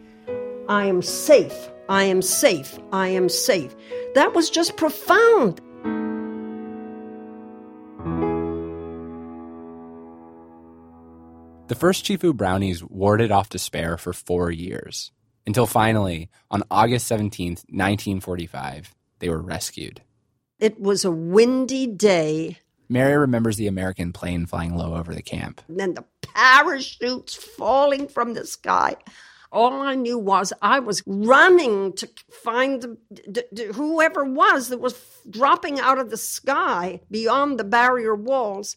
[0.68, 1.70] I am safe.
[1.88, 2.78] I am safe.
[2.92, 3.74] I am safe.
[4.14, 5.62] That was just profound.
[11.68, 15.10] The first Chefoo brownies warded off despair for four years,
[15.46, 20.02] until finally, on August 17th, 1945, they were rescued.
[20.58, 22.58] It was a windy day.
[22.90, 25.62] Mary remembers the American plane flying low over the camp.
[25.68, 28.96] And then the parachutes falling from the sky.
[29.50, 32.96] All I knew was I was running to find the,
[33.30, 38.76] d- d- whoever was that was dropping out of the sky beyond the barrier walls.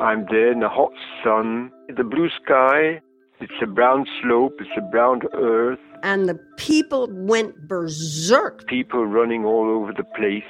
[0.00, 3.00] I'm there in the hot sun, the blue sky.
[3.40, 5.78] It's a brown slope, it's a brown earth.
[6.02, 8.66] And the people went berserk.
[8.66, 10.42] People running all over the place.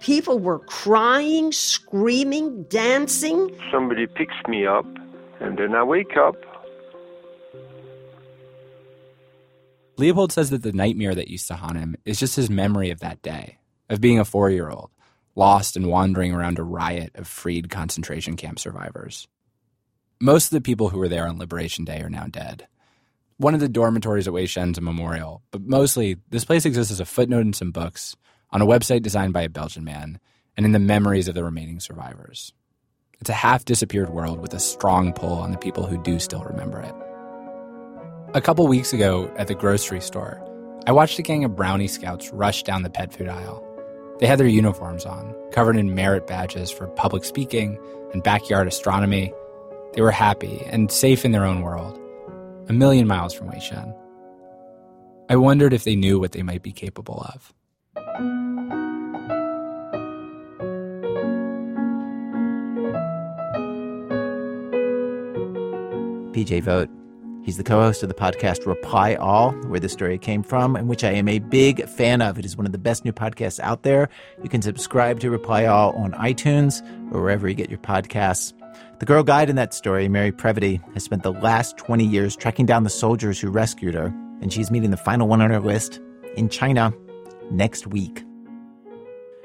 [0.00, 3.54] People were crying, screaming, dancing.
[3.70, 4.86] Somebody picks me up,
[5.40, 6.36] and then I wake up
[10.00, 13.00] Leopold says that the nightmare that used to haunt him is just his memory of
[13.00, 13.58] that day,
[13.90, 14.90] of being a four year old,
[15.36, 19.28] lost and wandering around a riot of freed concentration camp survivors.
[20.18, 22.66] Most of the people who were there on Liberation Day are now dead.
[23.36, 27.04] One of the dormitories at Weihsien's a memorial, but mostly this place exists as a
[27.04, 28.16] footnote in some books,
[28.50, 30.18] on a website designed by a Belgian man,
[30.56, 32.54] and in the memories of the remaining survivors.
[33.20, 36.42] It's a half disappeared world with a strong pull on the people who do still
[36.42, 36.94] remember it.
[38.32, 40.40] A couple weeks ago at the grocery store,
[40.86, 43.66] I watched a gang of brownie scouts rush down the pet food aisle.
[44.20, 47.76] They had their uniforms on, covered in merit badges for public speaking
[48.12, 49.32] and backyard astronomy.
[49.94, 51.98] They were happy and safe in their own world,
[52.68, 53.92] a million miles from Weihsien.
[55.28, 57.52] I wondered if they knew what they might be capable of.
[66.32, 66.99] PJ Vogt.
[67.42, 70.88] He's the co host of the podcast Reply All, where this story came from, and
[70.88, 72.38] which I am a big fan of.
[72.38, 74.10] It is one of the best new podcasts out there.
[74.42, 78.52] You can subscribe to Reply All on iTunes or wherever you get your podcasts.
[78.98, 82.66] The girl guide in that story, Mary Previte, has spent the last 20 years tracking
[82.66, 85.98] down the soldiers who rescued her, and she's meeting the final one on her list
[86.36, 86.92] in China
[87.50, 88.22] next week.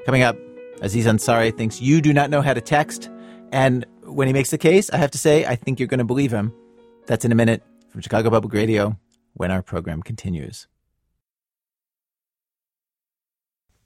[0.06, 0.38] Coming up,
[0.82, 3.10] Aziz Ansari thinks you do not know how to text,
[3.54, 6.04] and when he makes the case, I have to say, I think you're going to
[6.04, 6.54] believe him.
[7.08, 7.64] That's in a minute
[7.96, 9.00] from Chicago Public Radio
[9.36, 10.68] when our program continues.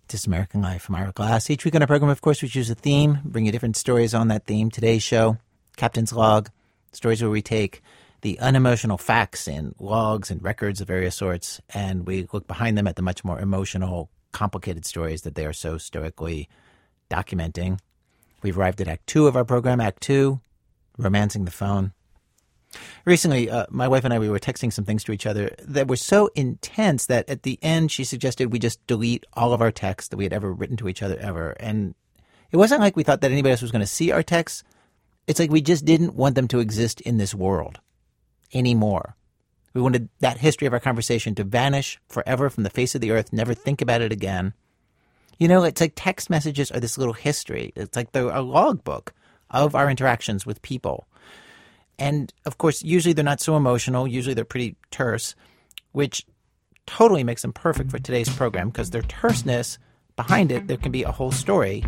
[0.07, 1.47] This American Life from Ira Glass.
[1.51, 4.15] Each week on our program, of course, we choose a theme, bring you different stories
[4.15, 4.71] on that theme.
[4.71, 5.37] Today's show,
[5.77, 6.49] Captain's Log,
[6.91, 7.83] stories where we take
[8.21, 12.87] the unemotional facts in logs and records of various sorts, and we look behind them
[12.87, 16.49] at the much more emotional, complicated stories that they are so stoically
[17.11, 17.77] documenting.
[18.41, 20.41] We've arrived at Act Two of our program, Act Two,
[20.97, 21.93] Romancing the Phone.
[23.05, 25.87] Recently, uh, my wife and I we were texting some things to each other that
[25.87, 29.71] were so intense that at the end she suggested we just delete all of our
[29.71, 31.51] texts that we had ever written to each other ever.
[31.59, 31.95] And
[32.51, 34.63] it wasn't like we thought that anybody else was going to see our texts.
[35.27, 37.79] It's like we just didn't want them to exist in this world
[38.53, 39.15] anymore.
[39.73, 43.11] We wanted that history of our conversation to vanish forever from the face of the
[43.11, 44.53] earth, never think about it again.
[45.37, 47.71] You know, it's like text messages are this little history.
[47.75, 49.13] It's like they're a logbook
[49.49, 51.07] of our interactions with people.
[51.99, 54.07] And of course, usually they're not so emotional.
[54.07, 55.35] Usually they're pretty terse,
[55.91, 56.25] which
[56.87, 59.77] totally makes them perfect for today's program because their terseness
[60.15, 61.81] behind it, there can be a whole story.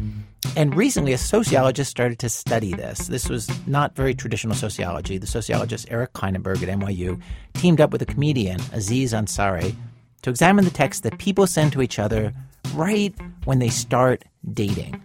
[0.56, 3.08] And recently, a sociologist started to study this.
[3.08, 5.18] This was not very traditional sociology.
[5.18, 7.22] The sociologist Eric Klinenberg at NYU
[7.56, 9.76] teamed up with a comedian, Aziz Ansari,
[10.22, 12.34] to examine the texts that people send to each other
[12.74, 15.02] right when they start dating.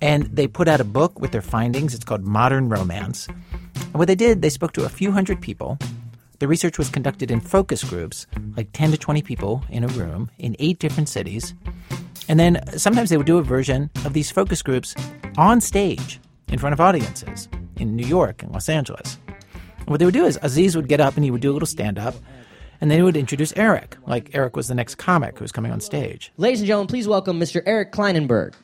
[0.00, 1.94] And they put out a book with their findings.
[1.94, 3.28] It's called Modern Romance.
[3.92, 5.78] And what they did, they spoke to a few hundred people.
[6.38, 8.26] The research was conducted in focus groups,
[8.56, 11.54] like 10 to 20 people in a room in eight different cities.
[12.26, 14.94] And then sometimes they would do a version of these focus groups
[15.36, 19.18] on stage in front of audiences in New York and Los Angeles.
[19.80, 21.54] And what they would do is Aziz would get up and he would do a
[21.54, 22.14] little stand up,
[22.80, 25.70] and then he would introduce Eric, like Eric was the next comic who was coming
[25.70, 26.32] on stage.
[26.38, 27.62] Ladies and gentlemen, please welcome Mr.
[27.66, 28.54] Eric Klinenberg.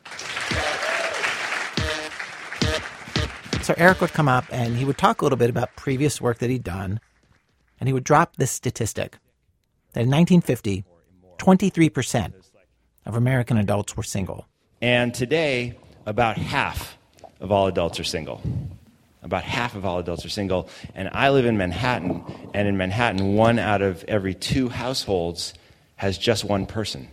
[3.68, 6.38] So Eric would come up and he would talk a little bit about previous work
[6.38, 7.00] that he'd done,
[7.78, 9.18] and he would drop this statistic
[9.92, 10.86] that in 1950,
[11.36, 12.32] 23%
[13.04, 14.46] of American adults were single.
[14.80, 16.96] And today, about half
[17.40, 18.40] of all adults are single.
[19.22, 20.70] About half of all adults are single.
[20.94, 25.52] And I live in Manhattan, and in Manhattan, one out of every two households
[25.96, 27.06] has just one person.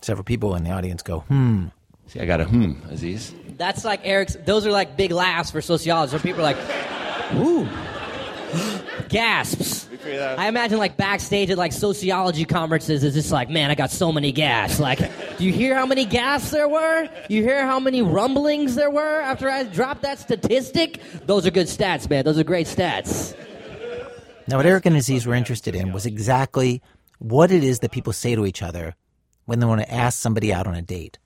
[0.00, 1.66] Several people in the audience go, hmm.
[2.10, 3.32] See, I got a hmm, Aziz.
[3.56, 4.36] That's like Eric's.
[4.44, 6.12] Those are like big laughs for sociologists.
[6.12, 7.68] Where people are like, ooh,
[9.08, 9.88] gasps.
[10.04, 14.10] I imagine like backstage at like sociology conferences is just like, man, I got so
[14.10, 14.80] many gasps.
[14.80, 14.98] Like,
[15.38, 17.08] do you hear how many gasps there were?
[17.28, 21.00] You hear how many rumblings there were after I dropped that statistic?
[21.26, 22.24] Those are good stats, man.
[22.24, 23.36] Those are great stats.
[24.48, 26.82] Now, what Eric and Aziz were interested in was exactly
[27.18, 28.96] what it is that people say to each other
[29.44, 31.20] when they want to ask somebody out on a date.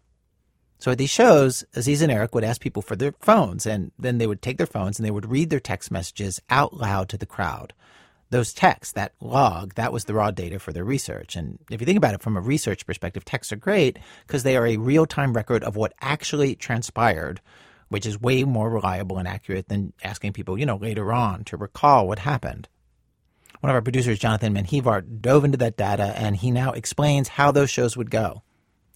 [0.85, 4.19] So at these shows, Aziz and Eric would ask people for their phones, and then
[4.19, 7.17] they would take their phones and they would read their text messages out loud to
[7.17, 7.73] the crowd.
[8.29, 11.37] Those texts, that log, that was the raw data for their research.
[11.37, 14.59] And if you think about it from a research perspective, texts are great because they
[14.59, 17.41] are a real time record of what actually transpired,
[17.89, 21.57] which is way more reliable and accurate than asking people, you know, later on to
[21.57, 22.69] recall what happened.
[23.61, 27.53] One of our producers, Jonathan Menjivar, dove into that data and he now explains how
[27.53, 28.43] those shows would go.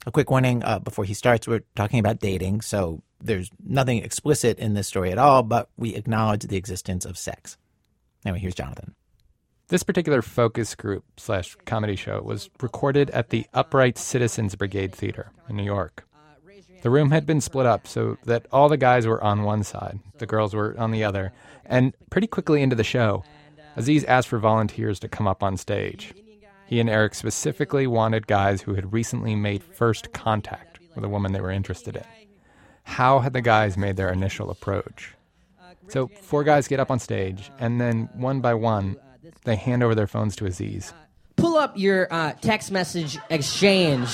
[0.06, 4.58] A quick warning uh, before he starts we're talking about dating, so there's nothing explicit
[4.58, 7.56] in this story at all, but we acknowledge the existence of sex.
[8.24, 8.94] Anyway, here's Jonathan.
[9.68, 15.30] This particular focus group slash comedy show was recorded at the Upright Citizens Brigade Theater
[15.48, 16.04] in New York.
[16.82, 19.98] The room had been split up so that all the guys were on one side,
[20.18, 21.32] the girls were on the other,
[21.66, 23.24] and pretty quickly into the show,
[23.76, 26.14] Aziz asked for volunteers to come up on stage.
[26.68, 31.32] He and Eric specifically wanted guys who had recently made first contact with a woman
[31.32, 32.04] they were interested in.
[32.82, 35.14] How had the guys made their initial approach?
[35.88, 38.96] So, four guys get up on stage, and then one by one,
[39.44, 40.92] they hand over their phones to Aziz.
[41.36, 44.10] Pull up your uh, text message exchange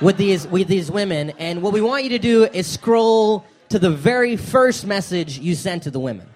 [0.00, 3.80] with these with these women, and what we want you to do is scroll to
[3.80, 6.28] the very first message you sent to the women.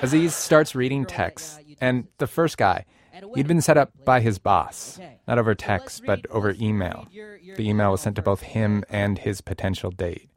[0.00, 2.86] Aziz starts reading texts, and the first guy,
[3.34, 7.06] He'd been set up by his boss, not over text, but over email.
[7.12, 10.28] The email was sent to both him and his potential date.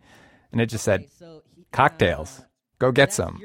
[0.51, 1.05] And it just said,
[1.71, 2.43] cocktails,
[2.79, 3.39] go get some.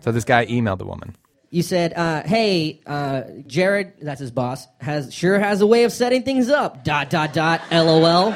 [0.00, 1.16] So this guy emailed the woman.
[1.50, 5.92] You said, uh, "Hey, uh, Jared, that's his boss, has sure has a way of
[5.92, 7.60] setting things up." Dot dot dot.
[7.70, 8.34] LOL.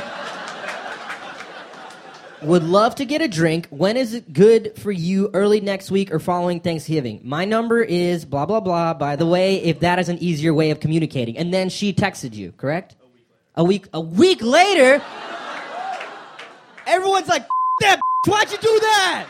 [2.43, 3.66] Would love to get a drink.
[3.70, 5.30] When is it good for you?
[5.32, 7.20] Early next week or following Thanksgiving?
[7.24, 8.93] My number is blah blah blah.
[8.93, 11.39] By the way, if that is an easier way of communicating.
[11.39, 12.95] And then she texted you, correct?
[13.55, 13.89] A week.
[13.95, 15.03] A week a week later,
[16.87, 17.47] everyone's like,
[17.80, 18.01] "That.
[18.26, 19.26] Why'd you do that?"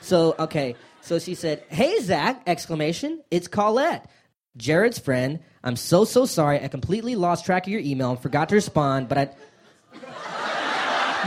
[0.00, 3.22] So okay, so she said, "Hey Zach!" Exclamation!
[3.30, 4.10] It's Colette,
[4.56, 5.38] Jared's friend.
[5.62, 6.60] I'm so so sorry.
[6.60, 9.30] I completely lost track of your email and forgot to respond, but I.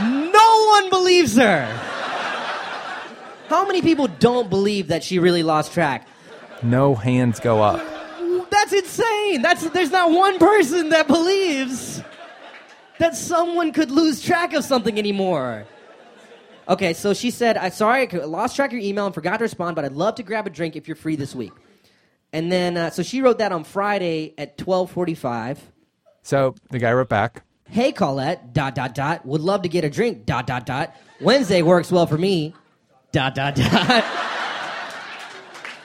[0.00, 1.66] no one believes her.
[3.48, 6.06] How many people don't believe that she really lost track?
[6.62, 7.80] No hands go up.
[8.50, 9.42] That's insane.
[9.42, 12.02] That's there's not one person that believes
[12.98, 15.64] that someone could lose track of something anymore.
[16.68, 19.44] Okay, so she said, "I'm sorry, I lost track of your email and forgot to
[19.44, 21.52] respond, but I'd love to grab a drink if you're free this week."
[22.32, 25.58] And then, uh, so she wrote that on Friday at 12:45.
[26.22, 27.44] So the guy wrote back.
[27.70, 29.26] Hey Colette, dot dot dot.
[29.26, 30.24] Would love to get a drink.
[30.26, 30.94] Dot dot dot.
[31.20, 32.54] Wednesday works well for me.
[33.12, 34.04] Dot dot dot.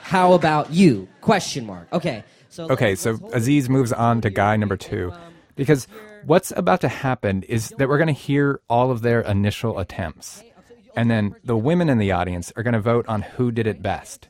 [0.04, 1.08] How about you?
[1.22, 1.88] Question mark.
[1.92, 2.24] Okay.
[2.50, 5.12] So Okay, so Aziz moves on to guy number two.
[5.12, 5.20] Um,
[5.56, 5.88] because
[6.26, 10.44] what's about to happen is that we're going to hear all of their initial attempts.
[10.46, 10.64] Oh,
[10.96, 13.82] and then the women in the audience are going to vote on who did it
[13.82, 14.28] best.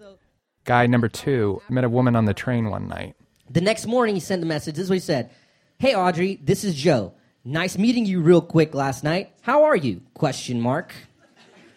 [0.64, 3.16] Guy number two met a woman on the train one night.
[3.50, 4.76] The next morning, he sent a message.
[4.76, 5.30] This is what he said:
[5.78, 7.14] "Hey Audrey, this is Joe.
[7.46, 9.32] Nice meeting you real quick last night.
[9.42, 10.94] How are you?" Question mark.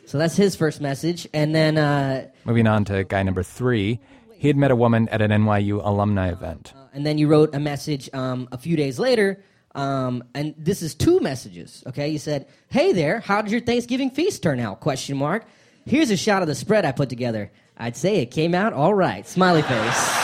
[0.07, 3.99] So that's his first message, and then uh, Moving on to guy number three,
[4.37, 6.73] he had met a woman at an NYU alumni event.
[6.95, 9.43] and then you wrote a message um, a few days later.
[9.75, 11.83] Um, and this is two messages.
[11.89, 15.45] Okay, you said, "Hey there, how did your Thanksgiving feast turn out?" Question mark.
[15.85, 17.51] Here's a shot of the spread I put together.
[17.77, 19.27] I'd say it came out all right.
[19.27, 20.23] Smiley face.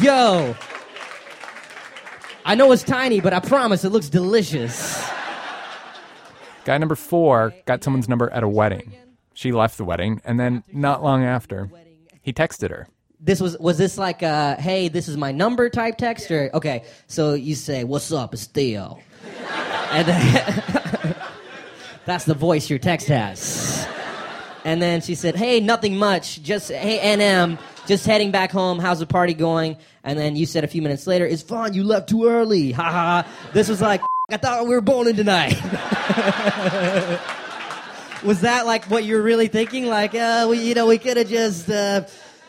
[0.00, 0.54] Yo,
[2.44, 5.08] I know it's tiny, but I promise it looks delicious.
[6.64, 8.92] Guy number four got someone's number at a wedding.
[9.34, 11.70] She left the wedding, and then not long after,
[12.20, 12.88] he texted her.
[13.20, 16.84] This was was this like a hey, this is my number type text or okay?
[17.06, 18.98] So you say, "What's up, it's Theo,"
[19.92, 21.14] and then
[22.04, 23.86] that's the voice your text has.
[24.64, 26.42] And then she said, "Hey, nothing much.
[26.42, 28.78] Just hey, NM, just heading back home.
[28.78, 31.74] How's the party going?" And then you said a few minutes later, "It's fun.
[31.74, 32.72] You left too early.
[32.82, 34.00] Ha ha." This was like,
[34.30, 35.52] I thought we were bowling tonight.
[38.24, 39.86] was that like what you were really thinking?
[39.86, 41.68] Like, uh, we, you know, we could have just.
[41.68, 42.04] Uh...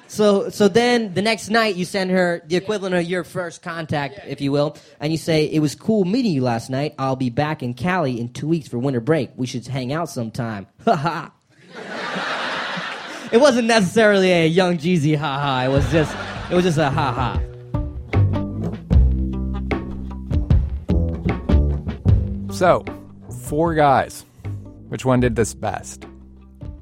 [0.08, 4.20] So, so then the next night you send her the equivalent of your first contact,
[4.28, 6.94] if you will, and you say, "It was cool meeting you last night.
[7.00, 9.32] I'll be back in Cali in two weeks for winter break.
[9.36, 11.32] We should hang out sometime." Ha ha.
[13.32, 15.64] It wasn't necessarily a young Jeezy ha ha.
[15.66, 16.16] It was just,
[16.52, 17.40] it was just a ha ha.
[22.54, 22.86] So,
[23.48, 24.26] four guys.
[24.90, 26.06] Which one did this best?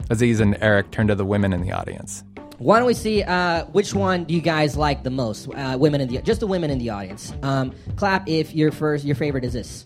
[0.10, 2.26] Aziz and Eric turned to the women in the audience.
[2.58, 5.48] Why don't we see uh, which one do you guys like the most?
[5.56, 7.34] Uh, women in the just the women in the audience.
[7.42, 9.86] Um, clap if your first your favorite is this.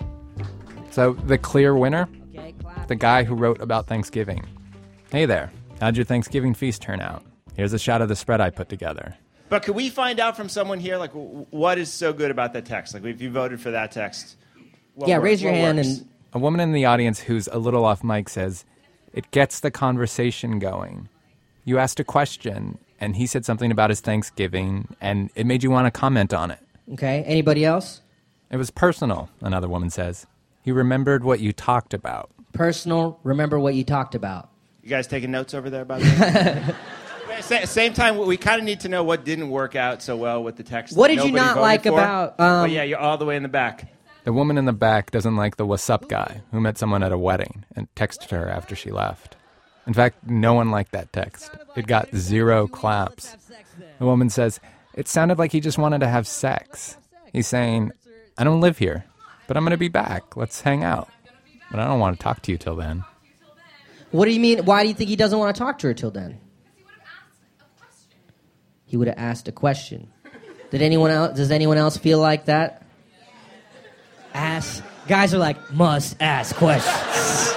[0.90, 2.10] So, the clear winner?
[2.88, 4.44] The guy who wrote about Thanksgiving.
[5.12, 7.24] Hey there, how'd your Thanksgiving feast turn out?
[7.56, 9.16] Here's a shot of the spread I put together.
[9.48, 12.66] But could we find out from someone here, like, what is so good about that
[12.66, 12.94] text?
[12.94, 14.36] Like, if you voted for that text,
[14.96, 15.88] what yeah, wor- raise your what hand works?
[16.00, 18.66] and A woman in the audience who's a little off mic says,
[19.14, 21.08] It gets the conversation going.
[21.64, 25.70] You asked a question, and he said something about his Thanksgiving, and it made you
[25.72, 26.60] want to comment on it.
[26.94, 27.24] okay.
[27.24, 28.02] Anybody else?
[28.52, 30.26] It was personal, another woman says.
[30.64, 32.32] He remembered what you talked about.
[32.54, 33.20] Personal.
[33.24, 34.50] Remember what you talked about.
[34.86, 36.76] You guys taking notes over there, by the
[37.28, 37.42] way?
[37.42, 40.44] Sa- Same time, we kind of need to know what didn't work out so well
[40.44, 40.96] with the text.
[40.96, 41.90] What that did you nobody not voted like for.
[41.90, 43.92] about, But um, yeah, you're all the way in the back.
[44.26, 47.12] The woman in the back doesn't like the what's up guy who met someone at
[47.12, 49.36] a wedding and texted her after she left.
[49.88, 51.50] In fact, no one liked that text.
[51.76, 53.36] It got zero claps.
[53.98, 54.60] The woman says,
[54.94, 56.98] It sounded like he just wanted to have sex.
[57.34, 57.92] He's saying,
[58.38, 59.06] I don't live here,
[59.48, 60.38] but I'm going to be back.
[60.38, 61.10] Let's hang out.
[61.72, 63.04] But I don't want to talk to you till then.
[64.12, 64.66] What do you mean?
[64.66, 66.40] Why do you think he doesn't want to talk to her till then?
[68.86, 70.08] He would have asked a question.
[70.72, 71.36] Did anyone else?
[71.36, 72.86] Does anyone else feel like that?
[74.34, 74.84] Ask.
[75.08, 77.56] Guys are like must ask questions.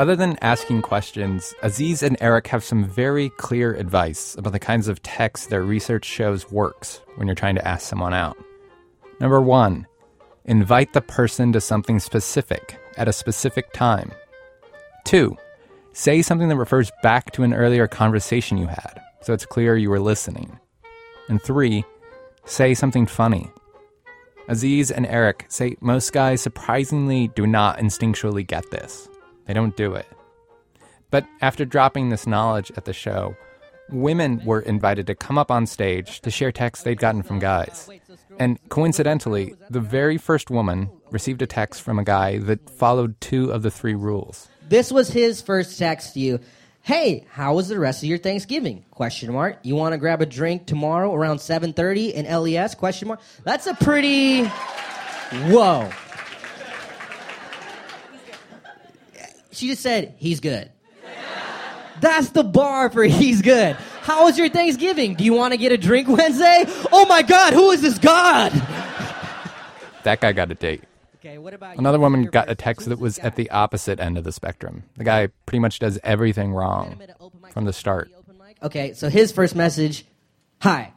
[0.00, 4.88] Other than asking questions, Aziz and Eric have some very clear advice about the kinds
[4.88, 8.34] of text their research shows works when you're trying to ask someone out.
[9.20, 9.86] Number one,
[10.44, 14.12] invite the person to something specific at a specific time.
[15.04, 15.36] Two,
[15.92, 19.90] say something that refers back to an earlier conversation you had, so it's clear you
[19.90, 20.58] were listening.
[21.28, 21.84] And three,
[22.44, 23.50] say something funny.
[24.48, 29.08] Aziz and Eric say most guys surprisingly do not instinctually get this.
[29.46, 30.06] They don't do it.
[31.10, 33.36] But after dropping this knowledge at the show,
[33.90, 37.88] women were invited to come up on stage to share texts they'd gotten from guys.
[38.38, 43.50] And coincidentally, the very first woman received a text from a guy that followed two
[43.52, 44.48] of the three rules.
[44.68, 46.40] This was his first text to you.
[46.82, 48.84] Hey, how was the rest of your Thanksgiving?
[48.90, 49.58] Question mark.
[49.62, 52.74] You want to grab a drink tomorrow around 7:30 in LES?
[52.74, 53.20] Question mark.
[53.44, 54.44] That's a pretty
[55.48, 55.88] Whoa.
[59.52, 60.70] She just said, "He's good."
[62.00, 63.76] That's the bar for he's good.
[64.02, 65.14] How was your Thanksgiving?
[65.14, 66.64] Do you want to get a drink Wednesday?
[66.92, 68.52] Oh my God, who is this God?
[70.02, 70.82] That guy got a date.
[71.16, 74.24] Okay, what about Another woman got a text that was at the opposite end of
[74.24, 74.84] the spectrum.
[74.96, 76.98] The guy pretty much does everything wrong
[77.52, 78.10] from the start.
[78.62, 80.06] Okay, so his first message,
[80.62, 80.94] hi.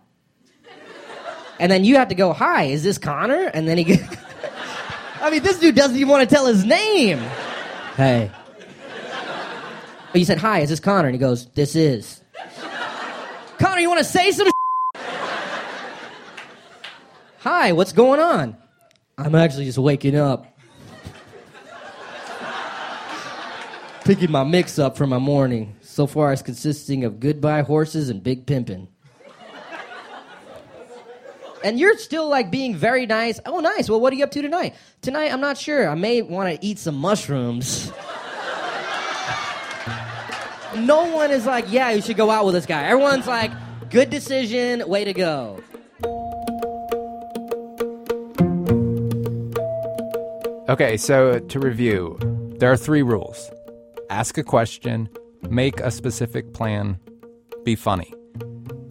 [1.59, 3.43] And then you have to go, hi, is this Connor?
[3.53, 3.99] And then he goes,
[5.21, 7.19] I mean, this dude doesn't even want to tell his name.
[7.97, 8.31] Hey.
[10.13, 11.07] But you said, hi, is this Connor?
[11.07, 12.21] And he goes, this is.
[13.57, 14.47] Connor, you want to say some
[17.39, 18.55] Hi, what's going on?
[19.17, 20.55] I'm actually just waking up.
[24.05, 25.75] Picking my mix up for my morning.
[25.81, 28.87] So far, it's consisting of goodbye horses and big pimpin'.
[31.63, 33.39] And you're still like being very nice.
[33.47, 33.89] Oh, nice.
[33.89, 34.75] Well, what are you up to tonight?
[35.01, 35.89] Tonight, I'm not sure.
[35.89, 37.91] I may want to eat some mushrooms.
[40.77, 42.83] no one is like, yeah, you should go out with this guy.
[42.83, 43.51] Everyone's like,
[43.89, 45.61] good decision, way to go.
[50.69, 52.17] Okay, so to review,
[52.57, 53.51] there are three rules
[54.09, 55.09] ask a question,
[55.49, 56.99] make a specific plan,
[57.63, 58.13] be funny.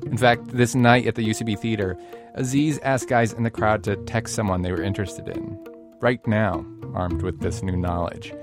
[0.04, 1.96] In fact, this night at the UCB Theater,
[2.34, 5.58] Aziz asked guys in the crowd to text someone they were interested in,
[6.00, 8.34] right now, armed with this new knowledge.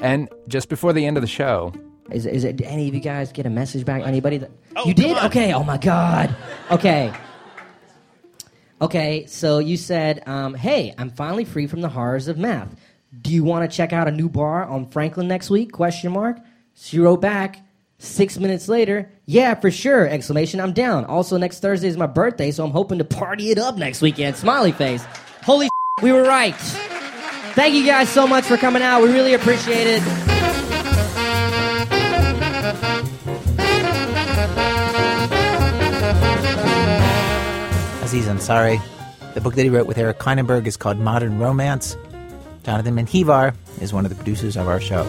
[0.00, 1.72] And just before the end of the show,
[2.10, 4.02] Is, is it, did any of you guys get a message back?
[4.02, 4.38] Anybody?
[4.38, 4.50] That,
[4.84, 5.16] you did?
[5.24, 5.52] Okay.
[5.54, 6.34] Oh my God.
[6.70, 7.12] Okay.
[8.80, 9.26] Okay.
[9.26, 12.74] So you said, um, "Hey, I'm finally free from the horrors of math.
[13.22, 16.38] Do you want to check out a new bar on Franklin next week?" Question mark.
[16.74, 17.60] She wrote back.
[17.98, 20.06] Six minutes later, yeah, for sure!
[20.06, 20.60] Exclamation!
[20.60, 21.06] I'm down.
[21.06, 24.36] Also, next Thursday is my birthday, so I'm hoping to party it up next weekend.
[24.36, 25.02] Smiley face.
[25.42, 25.70] Holy,
[26.02, 26.56] we were right.
[27.54, 29.00] Thank you guys so much for coming out.
[29.02, 30.33] We really appreciate it.
[38.14, 38.80] Aziz Ansari.
[39.34, 41.96] The book that he wrote with Eric Klinenberg is called Modern Romance.
[42.62, 45.02] Jonathan Menjivar is one of the producers of our show.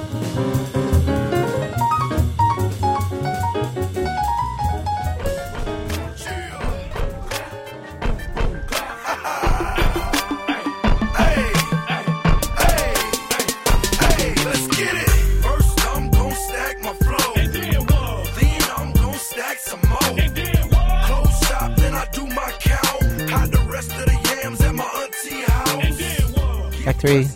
[26.95, 27.27] Three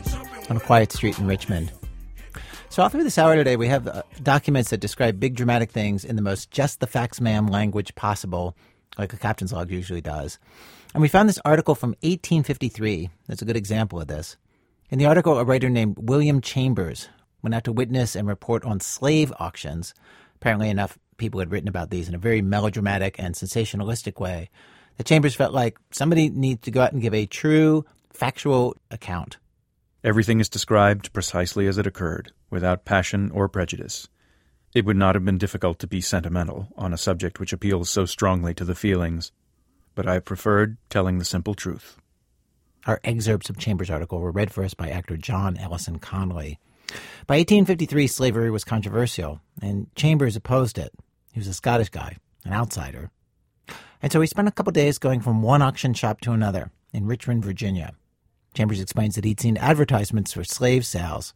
[0.49, 1.72] on a quiet street in Richmond.
[2.70, 6.05] So, all through this hour today, we have uh, documents that describe big dramatic things
[6.05, 8.55] in the most just the facts, ma'am language possible,
[8.97, 10.38] like a captain's log usually does.
[10.93, 14.38] And we found this article from 1853 that's a good example of this.
[14.89, 17.10] In the article, a writer named William Chambers
[17.41, 19.93] went out to witness and report on slave auctions.
[20.36, 24.49] Apparently, enough people had written about these in a very melodramatic and sensationalistic way
[24.97, 29.38] that Chambers felt like somebody needs to go out and give a true, factual account.
[30.02, 34.08] Everything is described precisely as it occurred, without passion or prejudice.
[34.74, 38.06] It would not have been difficult to be sentimental on a subject which appeals so
[38.06, 39.34] strongly to the feelings,
[39.95, 41.97] but I preferred telling the simple truth.
[42.86, 46.60] Our excerpts of Chambers' article were read for us by actor John Ellison Conlee.
[47.28, 50.93] By 1853, slavery was controversial, and Chambers opposed it.
[51.34, 53.12] He was a Scottish guy, an outsider.
[54.02, 57.06] And so he spent a couple days going from one auction shop to another in
[57.06, 57.95] Richmond, Virginia.
[58.60, 61.34] Chambers explains that he'd seen advertisements for slave sales.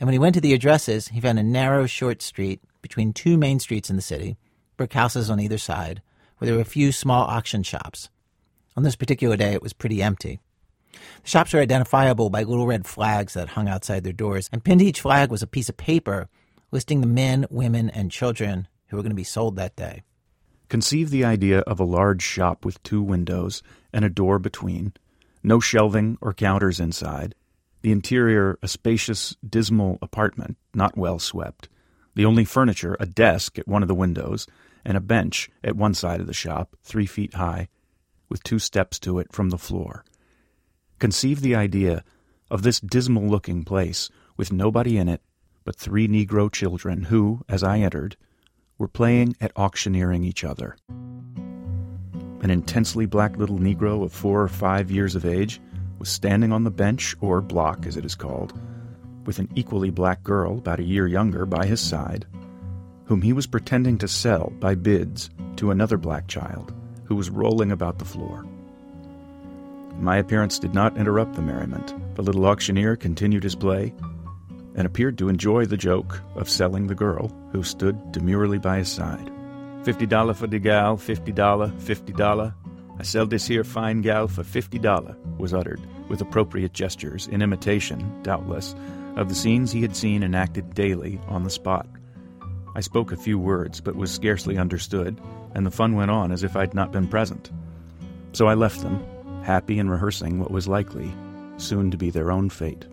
[0.00, 3.36] And when he went to the addresses, he found a narrow, short street between two
[3.36, 4.36] main streets in the city,
[4.76, 6.02] brick houses on either side,
[6.38, 8.08] where there were a few small auction shops.
[8.76, 10.40] On this particular day, it was pretty empty.
[11.22, 14.80] The shops were identifiable by little red flags that hung outside their doors, and pinned
[14.80, 16.28] to each flag was a piece of paper
[16.72, 20.02] listing the men, women, and children who were going to be sold that day.
[20.68, 24.94] Conceive the idea of a large shop with two windows and a door between,
[25.42, 27.34] no shelving or counters inside,
[27.82, 31.68] the interior a spacious, dismal apartment, not well swept,
[32.14, 34.46] the only furniture a desk at one of the windows,
[34.84, 37.68] and a bench at one side of the shop, three feet high,
[38.28, 40.04] with two steps to it from the floor.
[40.98, 42.04] Conceive the idea
[42.50, 45.22] of this dismal looking place with nobody in it
[45.64, 48.16] but three Negro children who, as I entered,
[48.78, 50.76] were playing at auctioneering each other.
[52.42, 55.60] An intensely black little Negro of four or five years of age,
[55.98, 58.58] was standing on the bench, or block as it is called,
[59.26, 62.26] with an equally black girl about a year younger by his side,
[63.04, 66.72] whom he was pretending to sell by bids to another black child
[67.04, 68.46] who was rolling about the floor.
[69.98, 71.94] My appearance did not interrupt the merriment.
[72.14, 73.92] The little auctioneer continued his play
[74.74, 78.90] and appeared to enjoy the joke of selling the girl who stood demurely by his
[78.90, 79.30] side.
[79.82, 82.54] Fifty dollar for the gal, fifty dollar, fifty dollar.
[82.98, 87.40] I sell this here fine gal for fifty dollar, was uttered, with appropriate gestures, in
[87.40, 88.74] imitation, doubtless,
[89.16, 91.88] of the scenes he had seen enacted daily on the spot.
[92.76, 95.18] I spoke a few words, but was scarcely understood,
[95.54, 97.50] and the fun went on as if I'd not been present.
[98.32, 99.02] So I left them,
[99.44, 101.10] happy in rehearsing what was likely
[101.56, 102.86] soon to be their own fate.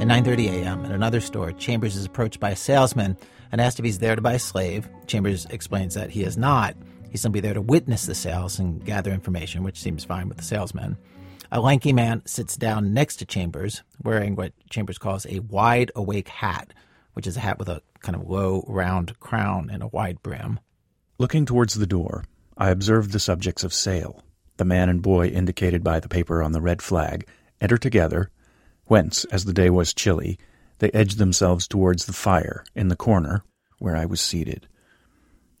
[0.00, 0.86] At 9:30 a.m.
[0.86, 3.18] at another store, Chambers is approached by a salesman
[3.52, 4.88] and asked if he's there to buy a slave.
[5.06, 6.74] Chambers explains that he is not.
[7.10, 10.42] He's simply there to witness the sales and gather information, which seems fine with the
[10.42, 10.96] salesman.
[11.52, 16.28] A lanky man sits down next to Chambers, wearing what Chambers calls a wide awake
[16.28, 16.72] hat,
[17.12, 20.60] which is a hat with a kind of low, round crown and a wide brim.
[21.18, 22.24] Looking towards the door,
[22.56, 24.22] I observed the subjects of sale.
[24.56, 27.28] The man and boy indicated by the paper on the red flag
[27.60, 28.30] enter together,
[28.90, 30.36] whence, as the day was chilly,
[30.80, 33.44] they edged themselves towards the fire in the corner
[33.78, 34.66] where I was seated.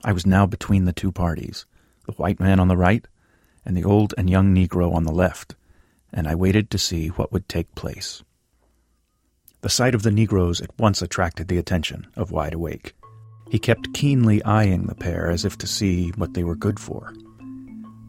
[0.02, 1.64] I was now between the two parties,
[2.06, 3.06] the white man on the right
[3.64, 5.54] and the old and young Negro on the left,
[6.12, 8.24] and I waited to see what would take place.
[9.60, 12.94] The sight of the Negroes at once attracted the attention of Wide Awake.
[13.48, 17.14] He kept keenly eyeing the pair as if to see what they were good for.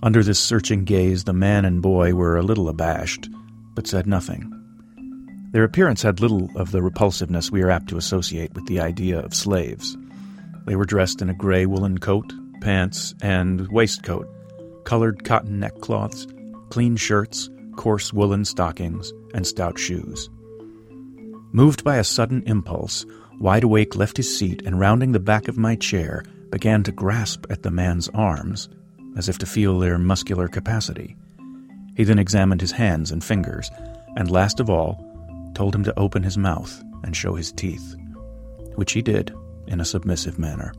[0.01, 3.29] Under this searching gaze, the man and boy were a little abashed,
[3.75, 4.60] but said nothing.
[5.51, 9.19] Their appearance had little of the repulsiveness we are apt to associate with the idea
[9.19, 9.97] of slaves.
[10.65, 12.31] They were dressed in a gray woolen coat,
[12.61, 14.29] pants, and waistcoat,
[14.85, 16.25] colored cotton neckcloths,
[16.69, 20.29] clean shirts, coarse woolen stockings, and stout shoes.
[21.51, 23.05] Moved by a sudden impulse,
[23.39, 27.45] Wide Awake left his seat and, rounding the back of my chair, began to grasp
[27.49, 28.69] at the man's arms,
[29.17, 31.17] as if to feel their muscular capacity.
[31.97, 33.69] He then examined his hands and fingers,
[34.15, 35.10] and last of all,
[35.53, 37.95] told him to open his mouth and show his teeth,
[38.75, 39.33] which he did
[39.67, 40.73] in a submissive manner.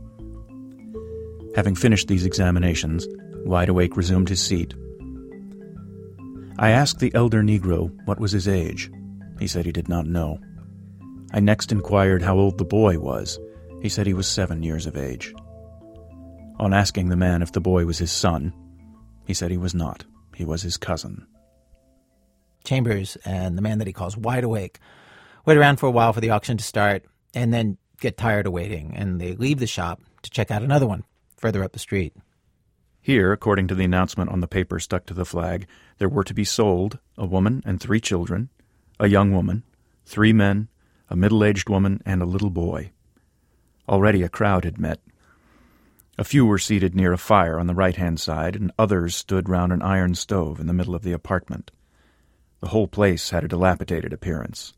[1.54, 3.06] Having finished these examinations,
[3.44, 4.74] Wide Awake resumed his seat.
[6.58, 8.90] I asked the elder Negro what was his age.
[9.38, 10.38] He said he did not know.
[11.32, 13.38] I next inquired how old the boy was.
[13.80, 15.34] He said he was seven years of age.
[16.60, 18.52] On asking the man if the boy was his son,
[19.26, 20.04] he said he was not.
[20.36, 21.26] He was his cousin.
[22.64, 24.78] Chambers and the man that he calls Wide Awake
[25.44, 27.04] wait around for a while for the auction to start
[27.34, 30.86] and then get tired of waiting, and they leave the shop to check out another
[30.86, 31.04] one
[31.36, 32.14] further up the street.
[33.00, 35.66] Here, according to the announcement on the paper stuck to the flag,
[35.98, 38.48] there were to be sold a woman and three children,
[39.00, 39.64] a young woman,
[40.06, 40.68] three men,
[41.10, 42.92] a middle aged woman, and a little boy.
[43.88, 45.00] Already a crowd had met.
[46.16, 49.48] A few were seated near a fire on the right hand side, and others stood
[49.48, 51.72] round an iron stove in the middle of the apartment.
[52.62, 54.72] The whole place had a dilapidated appearance.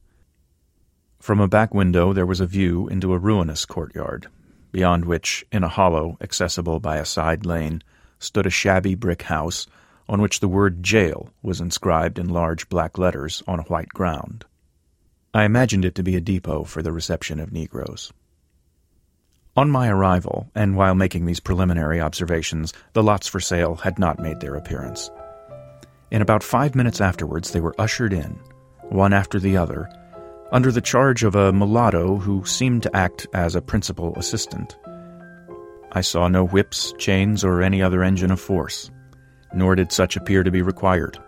[1.20, 4.26] From a back window there was a view into a ruinous courtyard,
[4.72, 7.82] beyond which, in a hollow accessible by a side lane,
[8.18, 9.66] stood a shabby brick house
[10.08, 14.46] on which the word jail was inscribed in large black letters on a white ground.
[15.34, 18.14] I imagined it to be a depot for the reception of Negroes.
[19.58, 24.18] On my arrival, and while making these preliminary observations, the lots for sale had not
[24.18, 25.10] made their appearance.
[26.14, 28.38] In about five minutes afterwards, they were ushered in,
[28.82, 29.90] one after the other,
[30.52, 34.78] under the charge of a mulatto who seemed to act as a principal assistant.
[35.90, 38.92] I saw no whips, chains, or any other engine of force,
[39.52, 41.18] nor did such appear to be required.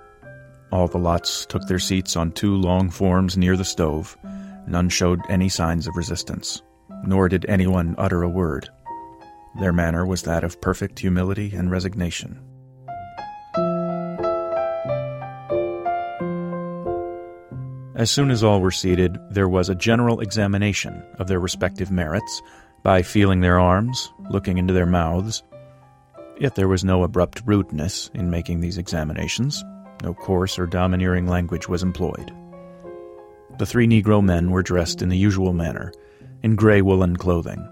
[0.71, 4.17] All the lots took their seats on two long forms near the stove.
[4.69, 6.63] None showed any signs of resistance,
[7.05, 8.69] nor did anyone utter a word.
[9.59, 12.41] Their manner was that of perfect humility and resignation.
[17.97, 22.43] As soon as all were seated, there was a general examination of their respective merits
[22.83, 25.43] by feeling their arms, looking into their mouths.
[26.39, 29.65] Yet there was no abrupt rudeness in making these examinations.
[30.03, 32.31] No coarse or domineering language was employed.
[33.59, 35.91] The three Negro men were dressed in the usual manner,
[36.43, 37.67] in gray woolen clothing.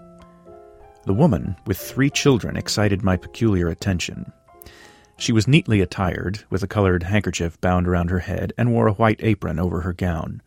[1.05, 4.33] The woman, with three children, excited my peculiar attention.
[5.17, 8.93] She was neatly attired, with a colored handkerchief bound around her head, and wore a
[8.93, 10.41] white apron over her gown.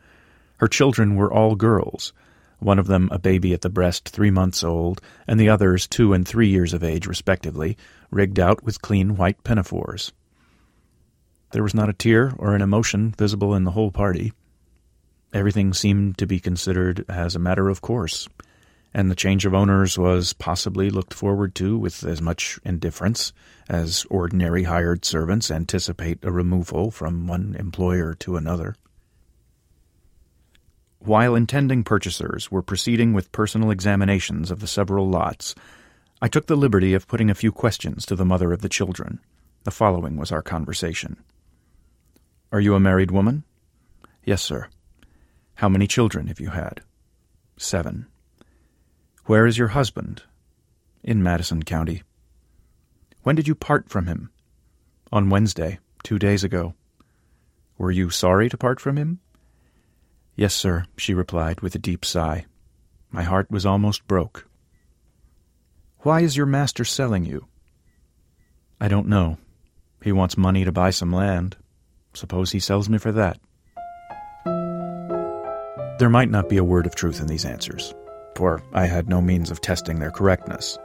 [0.59, 2.13] Her children were all girls,
[2.59, 6.13] one of them a baby at the breast three months old, and the others two
[6.13, 7.77] and three years of age, respectively,
[8.11, 10.13] rigged out with clean white pinafores.
[11.53, 14.33] There was not a tear or an emotion visible in the whole party.
[15.33, 18.29] Everything seemed to be considered as a matter of course,
[18.95, 23.33] and the change of owners was possibly looked forward to with as much indifference
[23.69, 28.75] as ordinary hired servants anticipate a removal from one employer to another.
[31.01, 35.55] While intending purchasers were proceeding with personal examinations of the several lots,
[36.21, 39.21] I took the liberty of putting a few questions to the mother of the children.
[39.63, 41.23] The following was our conversation.
[42.51, 43.45] Are you a married woman?
[44.25, 44.69] Yes, sir.
[45.57, 46.81] How many children have you had?
[47.57, 48.07] Seven.
[49.29, 50.23] Where is your husband?
[51.03, 52.03] In Madison County.
[53.25, 54.31] When did you part from him?
[55.13, 56.73] On Wednesday, two days ago.
[57.77, 59.21] Were you sorry to part from him?
[60.35, 62.47] Yes, sir, she replied with a deep sigh.
[63.11, 64.49] My heart was almost broke.
[65.99, 67.49] Why is your master selling you?
[68.81, 69.37] I don't know.
[70.03, 71.59] He wants money to buy some land.
[72.15, 73.39] Suppose he sells me for that.
[75.99, 77.93] There might not be a word of truth in these answers,
[78.39, 80.79] for I had no means of testing their correctness.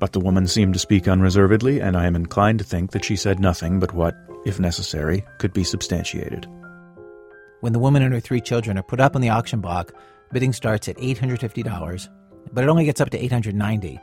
[0.00, 3.14] But the woman seemed to speak unreservedly, and I am inclined to think that she
[3.14, 6.48] said nothing but what, if necessary, could be substantiated.
[7.60, 9.92] When the woman and her three children are put up on the auction block,
[10.32, 12.08] bidding starts at $850,
[12.52, 14.00] but it only gets up to $890.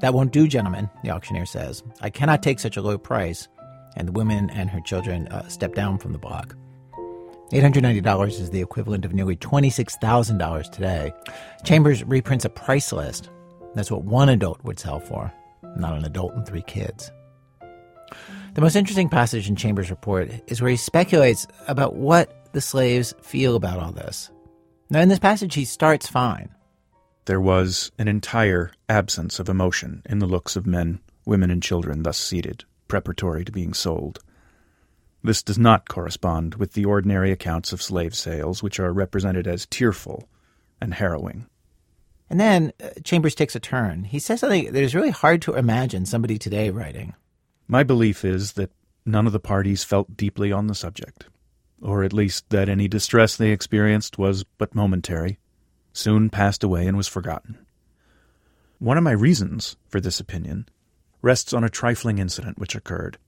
[0.00, 1.82] That won't do, gentlemen, the auctioneer says.
[2.00, 3.48] I cannot take such a low price.
[3.96, 6.54] And the woman and her children uh, step down from the block.
[7.52, 11.12] $890 is the equivalent of nearly $26,000 today.
[11.64, 13.28] Chambers reprints a price list.
[13.74, 15.30] That's what one adult would sell for,
[15.76, 17.10] not an adult and three kids.
[18.54, 23.14] The most interesting passage in Chambers' report is where he speculates about what the slaves
[23.20, 24.30] feel about all this.
[24.88, 26.54] Now, in this passage, he starts fine.
[27.26, 32.02] There was an entire absence of emotion in the looks of men, women, and children
[32.02, 34.20] thus seated, preparatory to being sold.
[35.24, 39.66] This does not correspond with the ordinary accounts of slave sales, which are represented as
[39.66, 40.28] tearful
[40.80, 41.46] and harrowing.
[42.28, 44.04] And then uh, Chambers takes a turn.
[44.04, 47.14] He says something that is really hard to imagine somebody today writing.
[47.68, 48.72] My belief is that
[49.04, 51.26] none of the parties felt deeply on the subject,
[51.80, 55.38] or at least that any distress they experienced was but momentary,
[55.92, 57.58] soon passed away and was forgotten.
[58.78, 60.68] One of my reasons for this opinion
[61.20, 63.18] rests on a trifling incident which occurred.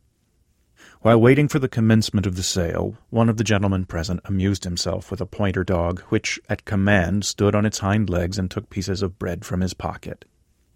[1.05, 5.11] While waiting for the commencement of the sale, one of the gentlemen present amused himself
[5.11, 9.03] with a pointer dog, which, at command, stood on its hind legs and took pieces
[9.03, 10.25] of bread from his pocket.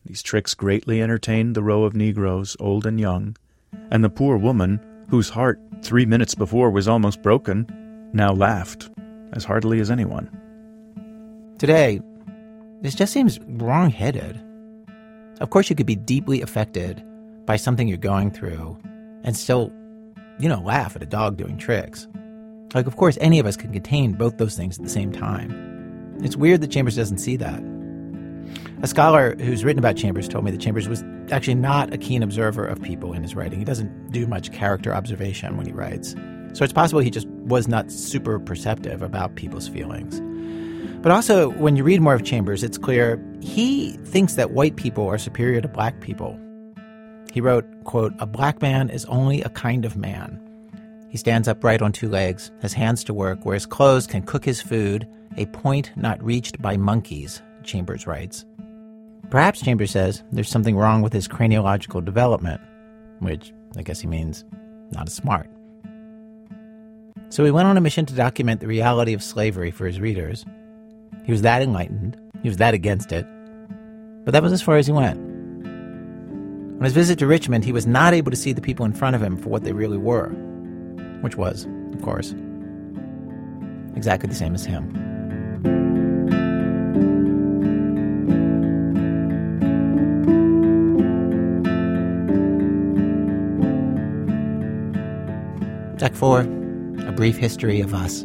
[0.05, 3.39] These tricks greatly entertained the row of negroes, old and young,
[3.91, 7.67] and the poor woman, whose heart three minutes before was almost broken,
[8.13, 8.91] now laughed
[9.33, 10.29] as heartily as anyone.
[11.59, 12.03] Today,
[12.83, 14.39] this just seems wrong headed.
[15.41, 17.03] Of course, you could be deeply affected
[17.47, 18.77] by something you're going through
[19.25, 19.73] and still,
[20.39, 22.07] you know, laugh at a dog doing tricks.
[22.75, 26.19] Like, of course, any of us can contain both those things at the same time.
[26.23, 27.63] It's weird that Chambers doesn't see that.
[28.83, 32.23] A scholar who's written about Chambers told me that Chambers was actually not a keen
[32.23, 33.59] observer of people in his writing.
[33.59, 36.15] He doesn't do much character observation when he writes.
[36.53, 40.21] So it's possible he just was not super perceptive about people's feelings.
[41.03, 45.07] But also, when you read more of Chambers, it's clear he thinks that white people
[45.07, 46.39] are superior to black people.
[47.39, 50.41] He wrote, quote, A black man is only a kind of man.
[51.09, 54.61] He stands upright on two legs, has hands to work, wears clothes, can cook his
[54.61, 58.45] food, a point not reached by monkeys, Chambers writes.
[59.31, 62.61] Perhaps Chambers says there's something wrong with his craniological development,
[63.21, 64.45] which I guess he means
[64.91, 65.49] not as smart.
[67.29, 70.45] So he went on a mission to document the reality of slavery for his readers.
[71.25, 73.29] He was that enlightened, he was that against it,
[74.25, 75.28] but that was as far as he went.
[76.79, 79.17] On his visit to Richmond, he was not able to see the people in front
[79.17, 80.29] of him for what they really were,
[81.23, 82.33] which was, of course,
[83.97, 85.09] exactly the same as him.
[96.09, 98.25] Act 4 A Brief History of Us.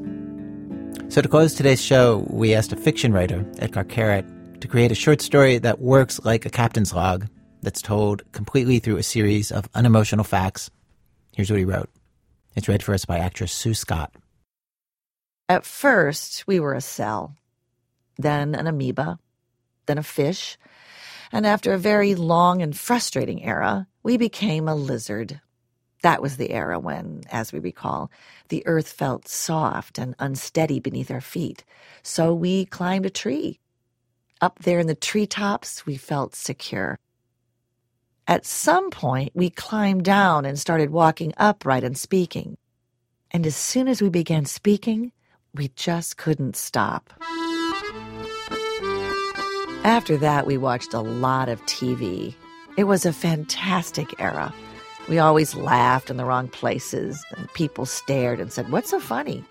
[1.09, 4.95] So, to close today's show, we asked a fiction writer, Etgar Keret, to create a
[4.95, 7.27] short story that works like a captain's log
[7.63, 10.69] that's told completely through a series of unemotional facts.
[11.35, 11.89] Here's what he wrote.
[12.55, 14.13] It's read for us by actress Sue Scott.
[15.49, 17.35] At first, we were a cell,
[18.17, 19.17] then an amoeba,
[19.87, 20.57] then a fish,
[21.31, 25.41] and after a very long and frustrating era, we became a lizard.
[26.03, 28.11] That was the era when, as we recall,
[28.49, 31.63] the earth felt soft and unsteady beneath our feet,
[32.03, 33.59] so we climbed a tree.
[34.43, 36.99] up there in the treetops, we felt secure.
[38.27, 42.57] At some point, we climbed down and started walking upright and speaking.
[43.31, 45.11] And as soon as we began speaking,
[45.53, 47.11] we just couldn't stop.
[49.83, 52.33] After that, we watched a lot of TV.
[52.77, 54.53] It was a fantastic era.
[55.09, 59.43] We always laughed in the wrong places, and people stared and said, What's so funny?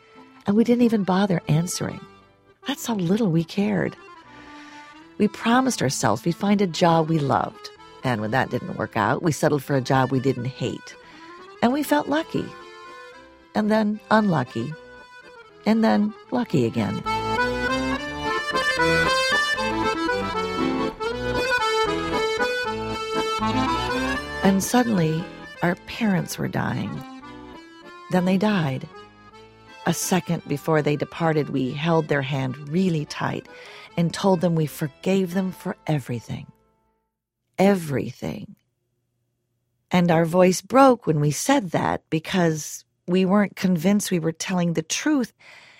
[0.47, 2.01] And we didn't even bother answering.
[2.67, 3.95] That's how little we cared.
[5.19, 7.69] We promised ourselves we'd find a job we loved.
[8.05, 10.97] And when that didn't work out, we settled for a job we didn't hate.
[11.63, 12.45] And we felt lucky.
[13.55, 14.75] And then unlucky.
[15.67, 17.03] And then lucky again.
[24.45, 25.25] And suddenly,
[25.63, 27.03] our parents were dying.
[28.11, 28.89] Then they died.
[29.87, 33.47] A second before they departed, we held their hand really tight
[33.97, 36.52] and told them we forgave them for everything.
[37.63, 38.57] Everything.
[39.93, 44.73] And our voice broke when we said that because we weren't convinced we were telling
[44.73, 45.33] the truth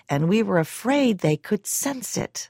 [0.07, 2.49] and we were afraid they could sense it.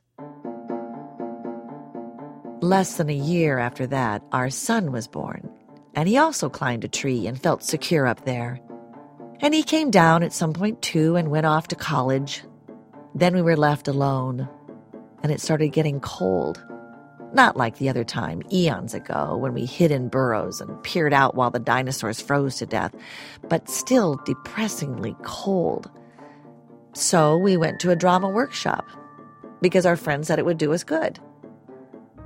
[2.61, 5.49] Less than a year after that, our son was born,
[5.95, 8.59] and he also climbed a tree and felt secure up there.
[9.39, 12.43] And he came down at some point too and went off to college.
[13.15, 14.47] Then we were left alone,
[15.23, 16.63] and it started getting cold.
[17.33, 21.33] Not like the other time, eons ago, when we hid in burrows and peered out
[21.33, 22.93] while the dinosaurs froze to death,
[23.49, 25.89] but still depressingly cold.
[26.93, 28.85] So we went to a drama workshop
[29.61, 31.19] because our friend said it would do us good.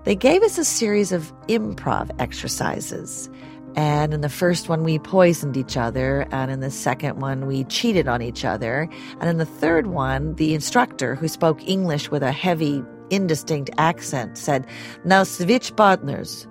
[0.04, 3.30] They gave us a series of improv exercises.
[3.78, 6.28] And in the first one, we poisoned each other.
[6.32, 8.90] And in the second one, we cheated on each other.
[9.22, 14.38] And in the third one, the instructor, who spoke English with a heavy, indistinct accent,
[14.38, 14.68] said,
[15.06, 16.48] Now switch partners.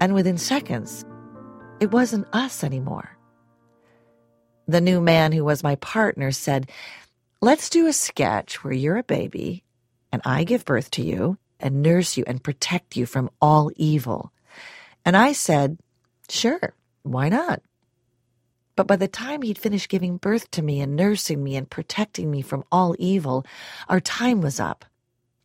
[0.00, 1.04] And within seconds,
[1.80, 3.16] it wasn't us anymore.
[4.66, 6.70] The new man who was my partner said,
[7.40, 9.64] Let's do a sketch where you're a baby
[10.10, 14.32] and I give birth to you and nurse you and protect you from all evil.
[15.04, 15.78] And I said,
[16.28, 17.60] Sure, why not?
[18.76, 22.30] But by the time he'd finished giving birth to me and nursing me and protecting
[22.30, 23.44] me from all evil,
[23.88, 24.84] our time was up.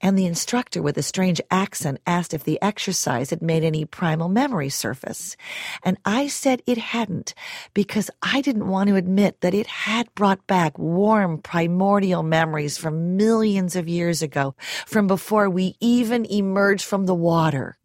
[0.01, 4.29] And the instructor with a strange accent asked if the exercise had made any primal
[4.29, 5.35] memory surface.
[5.83, 7.33] And I said it hadn't,
[7.73, 13.17] because I didn't want to admit that it had brought back warm primordial memories from
[13.17, 17.77] millions of years ago, from before we even emerged from the water.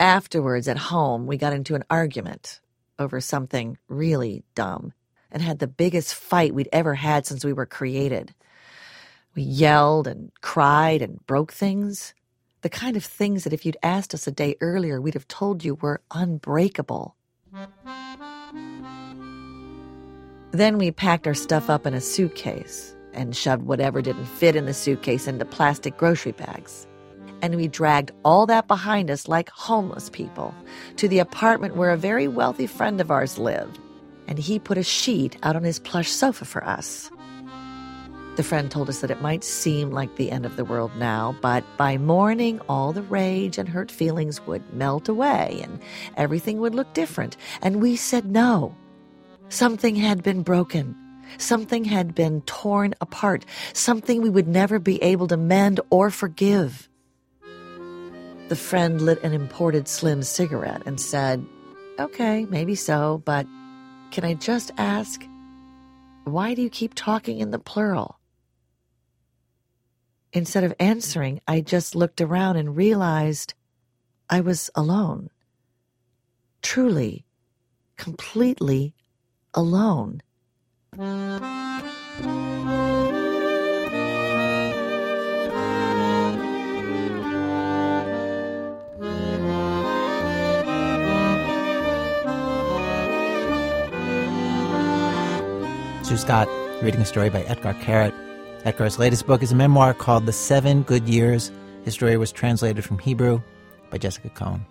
[0.00, 2.60] Afterwards, at home, we got into an argument
[2.98, 4.92] over something really dumb
[5.30, 8.34] and had the biggest fight we'd ever had since we were created.
[9.36, 12.14] We yelled and cried and broke things.
[12.62, 15.64] The kind of things that if you'd asked us a day earlier, we'd have told
[15.64, 17.14] you were unbreakable.
[20.50, 24.66] Then we packed our stuff up in a suitcase and shoved whatever didn't fit in
[24.66, 26.86] the suitcase into plastic grocery bags
[27.42, 30.54] and we dragged all that behind us like homeless people
[30.96, 33.78] to the apartment where a very wealthy friend of ours lived,
[34.26, 37.10] and he put a sheet out on his plush sofa for us.
[38.36, 41.34] The friend told us that it might seem like the end of the world now,
[41.40, 45.80] but by morning, all the rage and hurt feelings would melt away and
[46.18, 47.38] everything would look different.
[47.62, 48.76] And we said no.
[49.48, 50.94] Something had been broken.
[51.38, 53.46] Something had been torn apart.
[53.72, 56.90] Something we would never be able to mend or forgive.
[58.48, 61.42] The friend lit an imported slim cigarette and said,
[61.98, 63.46] Okay, maybe so, but
[64.10, 65.26] can I just ask,
[66.24, 68.18] why do you keep talking in the plural?
[70.36, 73.54] Instead of answering, I just looked around and realized
[74.28, 75.30] I was alone.
[76.60, 77.24] Truly,
[77.96, 78.92] completely
[79.54, 80.20] alone.
[96.02, 96.46] Sue Scott
[96.82, 98.25] reading a story by Etgar Keret.
[98.66, 101.52] Etgar's latest book is a memoir called The Seven Good Years.
[101.84, 103.40] His story was translated from Hebrew
[103.92, 104.66] by Jessica Cohen.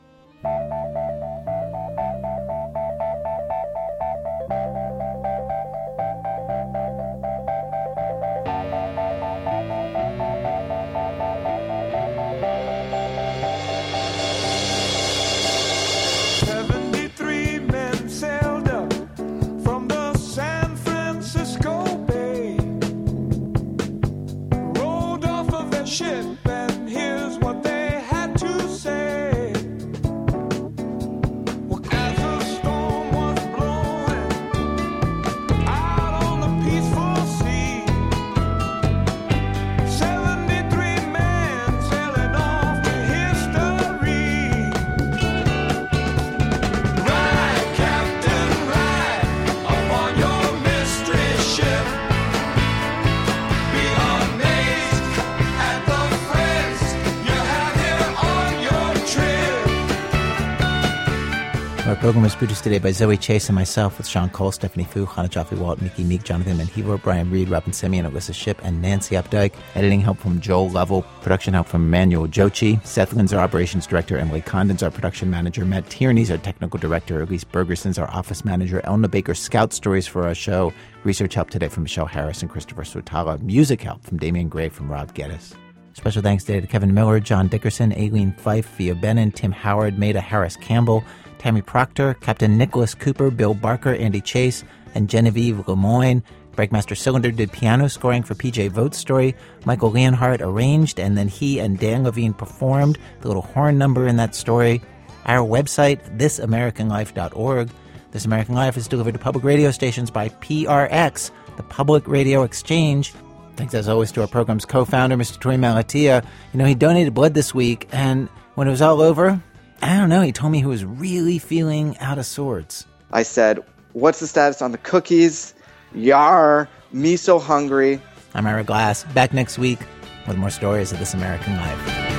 [62.06, 65.28] Program was produced today by Zoe Chase and myself with Sean Cole, Stephanie Foo, Hannah
[65.28, 69.54] Jaffe Walt, Miki Meek, Jonathan Menjivar, Brian Reed, Robyn Semien, Alissa Shipp, and Nancy Updike.
[69.74, 71.02] Editing help from Joel Lovell.
[71.24, 72.80] Production help from Manuel Jochi.
[72.86, 74.20] Seth Lind's our operations director.
[74.20, 75.66] Emily Condon's our production manager.
[75.66, 77.24] Matt Tierney's our technical director.
[77.24, 78.82] Elise Bergerson's our office manager.
[78.84, 80.72] Elna Baker scout stories for our show.
[81.06, 83.42] Research help today from Michelle Harris and Christopher Swetala.
[83.42, 85.56] Music help from Damian Graef from Rob Geddes.
[85.94, 90.20] Special thanks today to Kevin Miller, John Dickerson, Aileen Fife, Phia Bennin, Tim Howard, Maida
[90.20, 91.06] Harris Campbell,
[91.46, 94.64] Tammy Proctor, Captain Nicholas Cooper, Bill Barker, Andy Chase,
[94.96, 96.24] and Genevieve Lemoyne.
[96.56, 99.36] Breakmaster Cylinder did piano scoring for PJ Vogt's story.
[99.64, 104.16] Michael Leonhardt arranged, and then he and Dan Levine performed the little horn number in
[104.16, 104.82] that story.
[105.28, 107.70] Our website, thisamericanlife.org.
[108.10, 113.14] This American Life is delivered to public radio stations by PRX, the Public Radio Exchange.
[113.56, 115.38] Thanks as always to our program's co-founder, Mr.
[115.38, 116.26] Torey Malatia.
[116.54, 119.40] You know, he donated blood this week, and when it was all over,
[119.82, 120.22] I don't know.
[120.22, 122.86] He told me he was really feeling out of sorts.
[123.12, 123.64] I said,
[123.94, 125.54] What's the status on the cookies?
[125.94, 128.02] Yar, me so hungry.
[128.34, 129.80] I'm Ira Glass, back next week
[130.28, 132.15] with more stories of This American Life.